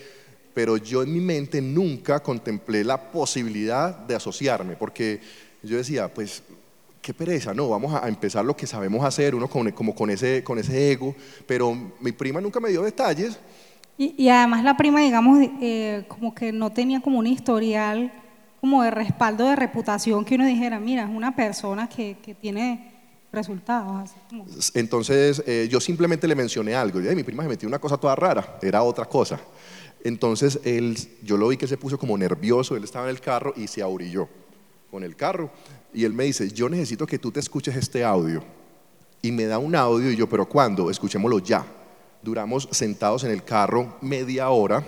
pero 0.53 0.77
yo 0.77 1.01
en 1.01 1.11
mi 1.11 1.21
mente 1.21 1.59
nunca 1.59 2.21
contemplé 2.21 2.83
la 2.83 3.11
posibilidad 3.11 3.97
de 3.97 4.13
asociarme, 4.13 4.75
porque 4.75 5.21
yo 5.63 5.75
decía, 5.75 6.13
pues, 6.13 6.43
qué 7.01 7.15
pereza, 7.15 7.55
no, 7.55 7.67
vamos 7.69 7.99
a 7.99 8.07
empezar 8.07 8.45
lo 8.45 8.55
que 8.55 8.67
sabemos 8.67 9.03
hacer, 9.05 9.33
uno 9.33 9.49
como 9.49 9.95
con 9.95 10.11
ese, 10.11 10.43
con 10.43 10.59
ese 10.59 10.91
ego, 10.91 11.15
pero 11.47 11.75
mi 11.99 12.11
prima 12.11 12.39
nunca 12.39 12.59
me 12.59 12.69
dio 12.69 12.83
detalles. 12.83 13.39
Y, 13.97 14.27
además 14.27 14.63
la 14.63 14.75
prima, 14.75 14.99
digamos, 14.99 15.39
eh, 15.61 16.03
como 16.09 16.35
que 16.35 16.51
no 16.51 16.69
tenía 16.71 16.99
como 16.99 17.19
un 17.19 17.27
historial 17.27 18.11
como 18.59 18.83
de 18.83 18.91
respaldo 18.91 19.45
de 19.45 19.55
reputación 19.55 20.25
que 20.25 20.35
uno 20.35 20.45
dijera, 20.45 20.79
mira, 20.79 21.03
es 21.03 21.09
una 21.09 21.35
persona 21.35 21.87
que, 21.87 22.17
que 22.21 22.33
tiene 22.33 22.95
resultados. 23.35 24.11
Entonces, 24.73 25.43
eh, 25.45 25.67
yo 25.69 25.79
simplemente 25.79 26.27
le 26.27 26.33
mencioné 26.33 26.73
algo. 26.73 26.99
Y 26.99 27.15
mi 27.15 27.23
prima 27.23 27.43
se 27.43 27.49
metió 27.49 27.67
una 27.67 27.77
cosa 27.77 27.97
toda 27.97 28.15
rara, 28.15 28.57
era 28.61 28.81
otra 28.81 29.05
cosa. 29.05 29.39
Entonces, 30.03 30.59
él, 30.63 30.97
yo 31.21 31.37
lo 31.37 31.49
vi 31.49 31.57
que 31.57 31.67
se 31.67 31.77
puso 31.77 31.99
como 31.99 32.17
nervioso, 32.17 32.75
él 32.75 32.83
estaba 32.83 33.05
en 33.05 33.11
el 33.11 33.21
carro 33.21 33.53
y 33.55 33.67
se 33.67 33.81
aurilló 33.81 34.27
con 34.89 35.03
el 35.03 35.15
carro. 35.15 35.51
Y 35.93 36.05
él 36.05 36.13
me 36.13 36.23
dice, 36.23 36.49
yo 36.49 36.69
necesito 36.69 37.05
que 37.05 37.19
tú 37.19 37.31
te 37.31 37.39
escuches 37.39 37.75
este 37.75 38.03
audio. 38.03 38.43
Y 39.21 39.31
me 39.31 39.45
da 39.45 39.59
un 39.59 39.75
audio 39.75 40.11
y 40.11 40.15
yo, 40.15 40.27
pero 40.27 40.47
¿cuándo? 40.47 40.89
Escuchémoslo 40.89 41.39
ya. 41.39 41.65
Duramos 42.21 42.67
sentados 42.71 43.23
en 43.23 43.31
el 43.31 43.43
carro 43.43 43.97
media 44.01 44.49
hora, 44.49 44.83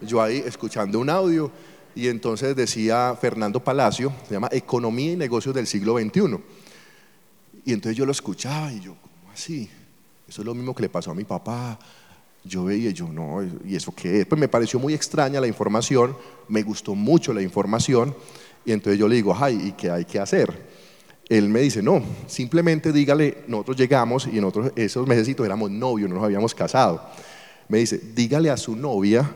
yo 0.00 0.20
ahí 0.20 0.42
escuchando 0.44 0.98
un 0.98 1.10
audio 1.10 1.50
y 1.94 2.08
entonces 2.08 2.56
decía 2.56 3.16
Fernando 3.20 3.62
Palacio, 3.62 4.12
se 4.26 4.34
llama 4.34 4.48
Economía 4.50 5.12
y 5.12 5.16
Negocios 5.16 5.54
del 5.54 5.66
siglo 5.66 5.98
XXI. 5.98 6.38
Y 7.64 7.72
entonces 7.72 7.96
yo 7.96 8.06
lo 8.06 8.12
escuchaba 8.12 8.72
y 8.72 8.80
yo, 8.80 8.96
¿cómo 9.00 9.32
así? 9.32 9.68
Eso 10.26 10.42
es 10.42 10.46
lo 10.46 10.54
mismo 10.54 10.74
que 10.74 10.82
le 10.82 10.88
pasó 10.88 11.10
a 11.10 11.14
mi 11.14 11.24
papá. 11.24 11.78
Yo 12.44 12.64
veía 12.64 12.90
yo, 12.90 13.06
no, 13.08 13.40
¿y 13.64 13.76
eso 13.76 13.94
qué 13.94 14.20
es? 14.20 14.26
Pues 14.26 14.40
me 14.40 14.48
pareció 14.48 14.80
muy 14.80 14.94
extraña 14.94 15.40
la 15.40 15.46
información, 15.46 16.16
me 16.48 16.62
gustó 16.62 16.94
mucho 16.94 17.32
la 17.32 17.42
información, 17.42 18.16
y 18.64 18.72
entonces 18.72 18.98
yo 18.98 19.06
le 19.06 19.16
digo, 19.16 19.36
ay, 19.38 19.68
¿y 19.68 19.72
qué 19.72 19.90
hay 19.90 20.04
que 20.04 20.18
hacer? 20.18 20.81
Él 21.32 21.48
me 21.48 21.60
dice, 21.60 21.82
no, 21.82 22.02
simplemente 22.26 22.92
dígale, 22.92 23.44
nosotros 23.48 23.78
llegamos 23.78 24.28
y 24.30 24.38
nosotros 24.38 24.70
esos 24.76 25.06
meses 25.06 25.26
éramos 25.42 25.70
novios, 25.70 26.10
no 26.10 26.16
nos 26.16 26.24
habíamos 26.24 26.54
casado. 26.54 27.02
Me 27.68 27.78
dice, 27.78 27.98
dígale 28.14 28.50
a 28.50 28.58
su 28.58 28.76
novia 28.76 29.34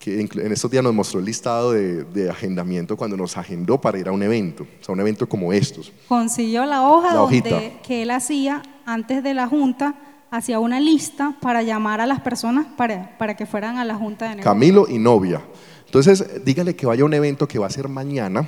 que 0.00 0.20
en 0.20 0.52
estos 0.52 0.68
días 0.68 0.82
nos 0.82 0.92
mostró 0.92 1.20
el 1.20 1.26
listado 1.26 1.70
de, 1.70 2.28
agendamiento 2.28 2.96
cuando 2.96 3.16
nos 3.16 3.36
agendó 3.36 3.80
para 3.80 4.00
ir 4.00 4.08
a 4.08 4.12
un 4.12 4.24
evento, 4.24 4.66
o 4.80 4.84
sea, 4.84 4.92
un 4.92 5.00
evento 5.00 5.28
como 5.28 5.52
estos. 5.52 5.92
Consiguió 6.08 6.64
la 6.64 6.88
hoja 6.88 7.14
donde, 7.14 7.74
que 7.84 8.02
él 8.02 8.10
hacía 8.10 8.60
antes 8.84 9.22
de 9.22 9.32
la 9.32 9.46
junta, 9.46 9.94
hacía 10.32 10.58
una 10.58 10.80
lista 10.80 11.36
para 11.40 11.62
llamar 11.62 12.00
a 12.00 12.06
las 12.06 12.20
personas 12.20 12.66
para, 12.76 13.16
para 13.16 13.36
que 13.36 13.46
fueran 13.46 13.78
a 13.78 13.84
la 13.84 13.94
junta 13.94 14.24
de 14.24 14.30
negocios. 14.30 14.52
Camilo 14.52 14.86
y 14.88 14.98
novia. 14.98 15.40
Entonces, 15.86 16.44
dígale 16.44 16.74
que 16.74 16.84
vaya 16.84 17.02
a 17.02 17.06
un 17.06 17.14
evento 17.14 17.46
que 17.46 17.60
va 17.60 17.68
a 17.68 17.70
ser 17.70 17.86
mañana. 17.86 18.44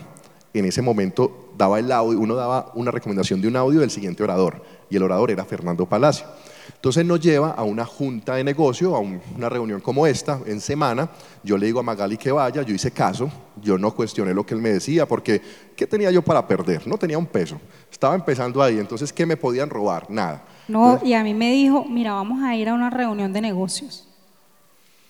En 0.52 0.64
ese 0.64 0.82
momento 0.82 1.52
daba 1.56 1.78
el 1.78 1.92
audio, 1.92 2.18
uno 2.18 2.34
daba 2.34 2.72
una 2.74 2.90
recomendación 2.90 3.40
de 3.40 3.48
un 3.48 3.56
audio 3.56 3.80
del 3.80 3.90
siguiente 3.90 4.22
orador, 4.22 4.62
y 4.88 4.96
el 4.96 5.02
orador 5.02 5.30
era 5.30 5.44
Fernando 5.44 5.86
Palacio. 5.86 6.26
Entonces 6.74 7.04
nos 7.04 7.20
lleva 7.20 7.50
a 7.50 7.62
una 7.62 7.84
junta 7.84 8.36
de 8.36 8.44
negocio, 8.44 8.96
a 8.96 9.00
una 9.00 9.48
reunión 9.48 9.80
como 9.80 10.06
esta, 10.06 10.40
en 10.46 10.60
semana. 10.60 11.10
Yo 11.42 11.58
le 11.58 11.66
digo 11.66 11.80
a 11.80 11.82
Magali 11.82 12.16
que 12.16 12.32
vaya, 12.32 12.62
yo 12.62 12.74
hice 12.74 12.90
caso, 12.90 13.30
yo 13.60 13.76
no 13.76 13.94
cuestioné 13.94 14.32
lo 14.32 14.44
que 14.46 14.54
él 14.54 14.60
me 14.60 14.70
decía, 14.70 15.06
porque 15.06 15.42
¿qué 15.76 15.86
tenía 15.86 16.10
yo 16.10 16.22
para 16.22 16.46
perder? 16.46 16.86
No 16.86 16.96
tenía 16.96 17.18
un 17.18 17.26
peso. 17.26 17.60
Estaba 17.90 18.14
empezando 18.14 18.62
ahí, 18.62 18.78
entonces 18.78 19.12
¿qué 19.12 19.26
me 19.26 19.36
podían 19.36 19.68
robar? 19.68 20.10
Nada. 20.10 20.42
No, 20.68 21.00
y 21.02 21.12
a 21.12 21.22
mí 21.22 21.34
me 21.34 21.50
dijo, 21.50 21.84
mira, 21.84 22.14
vamos 22.14 22.42
a 22.42 22.54
ir 22.56 22.68
a 22.68 22.74
una 22.74 22.88
reunión 22.88 23.32
de 23.32 23.40
negocios. 23.40 24.08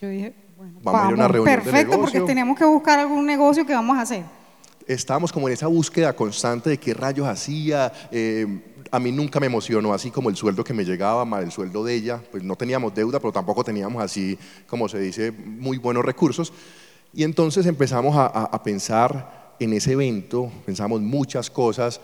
Yo 0.01 0.09
dije, 0.09 0.35
bueno, 0.57 0.73
vamos, 0.83 1.01
a 1.01 1.05
ir 1.05 1.11
a 1.13 1.15
una 1.15 1.29
reunión 1.29 1.55
perfecto, 1.55 1.77
de 1.77 1.85
negocios. 1.85 2.01
porque 2.01 2.21
tenemos 2.21 2.59
que 2.59 2.65
buscar 2.65 2.99
algún 2.99 3.27
negocio 3.27 3.65
que 3.65 3.75
vamos 3.75 3.97
a 3.97 4.03
hacer. 4.03 4.25
Estábamos 4.87 5.33
como 5.33 5.49
en 5.49 5.55
esa 5.55 5.67
búsqueda 5.67 6.15
constante 6.15 6.71
de 6.71 6.79
qué 6.79 6.95
rayos 6.95 7.27
hacía. 7.27 7.93
Eh, 8.11 8.47
a 8.91 8.99
mí 8.99 9.13
nunca 9.13 9.39
me 9.39 9.47
emocionó 9.47 9.93
así 9.93 10.11
como 10.11 10.31
el 10.31 10.37
sueldo 10.37 10.65
que 10.65 10.75
me 10.75 10.85
llegaba, 10.85 11.25
más 11.25 11.45
el 11.45 11.53
sueldo 11.53 11.85
de 11.85 11.95
ella, 11.95 12.23
pues 12.31 12.43
no 12.43 12.57
teníamos 12.57 12.95
deuda, 12.95 13.21
pero 13.21 13.33
tampoco 13.33 13.63
teníamos 13.63 14.03
así, 14.03 14.39
como 14.67 14.89
se 14.89 14.99
dice, 14.99 15.31
muy 15.31 15.79
buenos 15.79 16.05
recursos. 16.05 16.53
Y 17.13 17.25
entonces 17.25 17.67
empezamos 17.67 18.15
a, 18.17 18.63
pensar 18.63 19.55
en 19.59 19.73
ese 19.73 19.93
evento, 19.93 20.51
pensamos 20.65 21.01
muchas 21.01 21.51
cosas. 21.51 22.01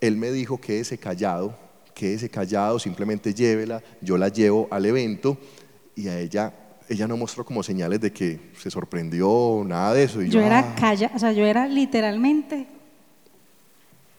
Él 0.00 0.16
me 0.16 0.30
dijo, 0.32 0.60
quédese 0.60 0.98
callado, 0.98 1.56
quédese 1.94 2.28
callado, 2.28 2.78
simplemente 2.78 3.32
llévela, 3.32 3.82
yo 4.00 4.18
la 4.18 4.28
llevo 4.28 4.68
al 4.70 4.86
evento 4.86 5.38
y 5.94 6.08
a 6.08 6.18
ella 6.18 6.52
ella 6.88 7.06
no 7.06 7.16
mostró 7.16 7.44
como 7.44 7.62
señales 7.62 8.00
de 8.00 8.12
que 8.12 8.52
se 8.58 8.70
sorprendió, 8.70 9.62
nada 9.66 9.94
de 9.94 10.04
eso. 10.04 10.22
yo, 10.22 10.40
era 10.40 10.60
ah". 10.60 10.74
callada, 10.74 11.14
o 11.14 11.18
sea, 11.18 11.32
yo 11.32 11.44
era 11.46 11.66
literalmente 11.66 12.66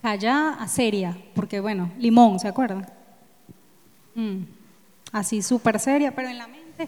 callada 0.01 0.55
a 0.55 0.67
seria, 0.67 1.17
porque 1.33 1.59
bueno, 1.59 1.91
limón, 1.97 2.39
¿se 2.39 2.47
acuerdan? 2.47 2.87
Mm, 4.15 4.43
así 5.11 5.41
súper 5.41 5.79
seria, 5.79 6.13
pero 6.13 6.29
en 6.29 6.37
la 6.37 6.47
mente, 6.47 6.87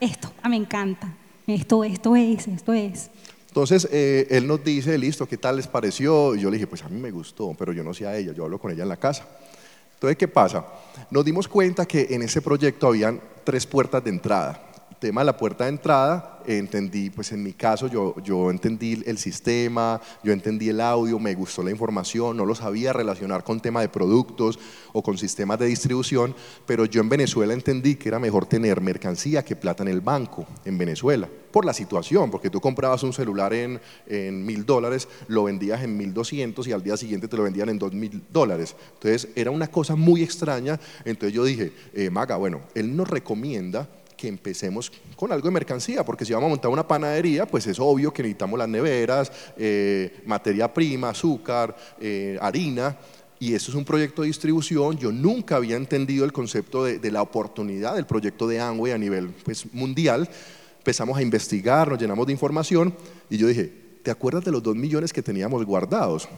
esto, 0.00 0.32
ah, 0.42 0.48
me 0.48 0.56
encanta, 0.56 1.12
esto, 1.46 1.84
esto 1.84 2.16
es, 2.16 2.48
esto 2.48 2.72
es. 2.72 3.10
Entonces, 3.48 3.88
eh, 3.90 4.26
él 4.30 4.46
nos 4.46 4.62
dice, 4.62 4.96
listo, 4.98 5.26
¿qué 5.26 5.36
tal 5.36 5.56
les 5.56 5.66
pareció? 5.66 6.34
Y 6.34 6.40
yo 6.40 6.50
le 6.50 6.56
dije, 6.56 6.66
pues 6.66 6.82
a 6.84 6.88
mí 6.88 7.00
me 7.00 7.10
gustó, 7.10 7.54
pero 7.58 7.72
yo 7.72 7.82
no 7.82 7.92
sé 7.92 8.06
a 8.06 8.16
ella, 8.16 8.32
yo 8.32 8.44
hablo 8.44 8.60
con 8.60 8.70
ella 8.70 8.82
en 8.84 8.88
la 8.88 8.98
casa. 8.98 9.26
Entonces, 9.98 10.16
¿qué 10.16 10.28
pasa? 10.28 10.64
Nos 11.10 11.24
dimos 11.24 11.48
cuenta 11.48 11.84
que 11.84 12.06
en 12.10 12.22
ese 12.22 12.40
proyecto 12.40 12.86
habían 12.86 13.20
tres 13.42 13.66
puertas 13.66 14.04
de 14.04 14.10
entrada 14.10 14.67
tema 14.98 15.20
de 15.20 15.26
la 15.26 15.36
puerta 15.36 15.64
de 15.64 15.70
entrada, 15.70 16.40
entendí, 16.46 17.10
pues 17.10 17.32
en 17.32 17.42
mi 17.42 17.52
caso 17.52 17.88
yo, 17.88 18.14
yo 18.22 18.50
entendí 18.50 19.02
el 19.06 19.18
sistema, 19.18 20.00
yo 20.22 20.32
entendí 20.32 20.68
el 20.68 20.80
audio, 20.80 21.18
me 21.18 21.34
gustó 21.34 21.62
la 21.62 21.70
información, 21.70 22.36
no 22.36 22.44
lo 22.44 22.54
sabía 22.54 22.92
relacionar 22.92 23.44
con 23.44 23.60
tema 23.60 23.80
de 23.80 23.88
productos 23.88 24.58
o 24.92 25.02
con 25.02 25.18
sistemas 25.18 25.58
de 25.58 25.66
distribución, 25.66 26.34
pero 26.66 26.84
yo 26.84 27.00
en 27.00 27.08
Venezuela 27.08 27.52
entendí 27.52 27.96
que 27.96 28.08
era 28.08 28.18
mejor 28.18 28.46
tener 28.46 28.80
mercancía 28.80 29.44
que 29.44 29.56
plata 29.56 29.82
en 29.82 29.88
el 29.88 30.00
banco, 30.00 30.46
en 30.64 30.78
Venezuela, 30.78 31.28
por 31.50 31.64
la 31.64 31.72
situación, 31.72 32.30
porque 32.30 32.50
tú 32.50 32.60
comprabas 32.60 33.02
un 33.02 33.12
celular 33.12 33.52
en 33.52 33.80
mil 34.44 34.64
dólares, 34.64 35.08
lo 35.28 35.44
vendías 35.44 35.82
en 35.82 35.96
mil 35.96 36.12
doscientos 36.14 36.66
y 36.66 36.72
al 36.72 36.82
día 36.82 36.96
siguiente 36.96 37.28
te 37.28 37.36
lo 37.36 37.42
vendían 37.42 37.68
en 37.68 37.78
dos 37.78 37.92
mil 37.92 38.22
dólares. 38.30 38.74
Entonces 38.94 39.28
era 39.34 39.50
una 39.50 39.68
cosa 39.68 39.96
muy 39.96 40.22
extraña, 40.22 40.80
entonces 41.04 41.32
yo 41.32 41.44
dije, 41.44 41.72
eh, 41.94 42.10
Maga, 42.10 42.36
bueno, 42.36 42.60
él 42.74 42.96
nos 42.96 43.08
recomienda 43.08 43.88
que 44.18 44.28
empecemos 44.28 44.92
con 45.16 45.32
algo 45.32 45.46
de 45.46 45.52
mercancía, 45.52 46.04
porque 46.04 46.26
si 46.26 46.34
vamos 46.34 46.48
a 46.48 46.50
montar 46.50 46.70
una 46.70 46.86
panadería, 46.86 47.46
pues 47.46 47.66
es 47.68 47.78
obvio 47.78 48.12
que 48.12 48.22
necesitamos 48.22 48.58
las 48.58 48.68
neveras, 48.68 49.32
eh, 49.56 50.20
materia 50.26 50.74
prima, 50.74 51.10
azúcar, 51.10 51.74
eh, 52.00 52.36
harina, 52.42 52.98
y 53.38 53.54
eso 53.54 53.70
es 53.70 53.76
un 53.76 53.84
proyecto 53.84 54.22
de 54.22 54.28
distribución. 54.28 54.98
Yo 54.98 55.12
nunca 55.12 55.56
había 55.56 55.76
entendido 55.76 56.24
el 56.24 56.32
concepto 56.32 56.84
de, 56.84 57.10
la 57.10 57.22
oportunidad 57.22 57.94
del 57.94 58.04
proyecto 58.04 58.48
de 58.48 58.60
Amway 58.60 58.92
a 58.92 58.98
nivel 58.98 59.28
pues, 59.44 59.72
mundial. 59.72 60.28
Empezamos 60.78 61.16
a 61.16 61.22
investigar, 61.22 61.88
nos 61.88 62.00
llenamos 62.00 62.26
de 62.26 62.32
información, 62.32 62.94
y 63.30 63.38
yo 63.38 63.46
dije, 63.46 63.72
¿te 64.02 64.10
acuerdas 64.10 64.44
de 64.44 64.50
los 64.50 64.62
dos 64.62 64.74
millones 64.74 65.12
que 65.12 65.22
teníamos 65.22 65.64
guardados? 65.64 66.28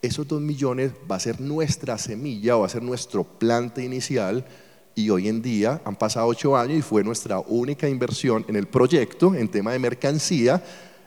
Esos 0.00 0.28
dos 0.28 0.40
millones 0.40 0.92
va 1.10 1.16
a 1.16 1.20
ser 1.20 1.40
nuestra 1.40 1.98
semilla 1.98 2.54
va 2.56 2.66
a 2.66 2.70
ser 2.70 2.82
nuestro 2.82 3.24
plante 3.24 3.84
inicial 3.84 4.46
y 4.94 5.10
hoy 5.10 5.28
en 5.28 5.42
día 5.42 5.80
han 5.84 5.96
pasado 5.96 6.26
ocho 6.26 6.56
años 6.56 6.78
y 6.78 6.82
fue 6.82 7.02
nuestra 7.04 7.38
única 7.40 7.88
inversión 7.88 8.44
en 8.48 8.56
el 8.56 8.66
proyecto 8.66 9.34
en 9.34 9.48
tema 9.48 9.72
de 9.72 9.78
mercancía. 9.78 10.62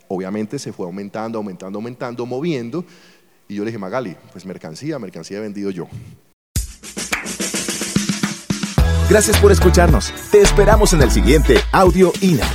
Obviamente 0.07 0.59
se 0.59 0.73
fue 0.73 0.85
aumentando, 0.85 1.37
aumentando, 1.37 1.77
aumentando, 1.77 2.25
moviendo. 2.25 2.85
Y 3.47 3.55
yo 3.55 3.63
le 3.63 3.71
dije, 3.71 3.79
Magali, 3.79 4.15
pues 4.31 4.45
mercancía, 4.45 4.99
mercancía 4.99 5.37
he 5.37 5.41
vendido 5.41 5.69
yo. 5.69 5.87
Gracias 9.09 9.37
por 9.37 9.51
escucharnos. 9.51 10.13
Te 10.31 10.41
esperamos 10.41 10.93
en 10.93 11.01
el 11.01 11.11
siguiente 11.11 11.57
Audio 11.71 12.11
INA. 12.21 12.47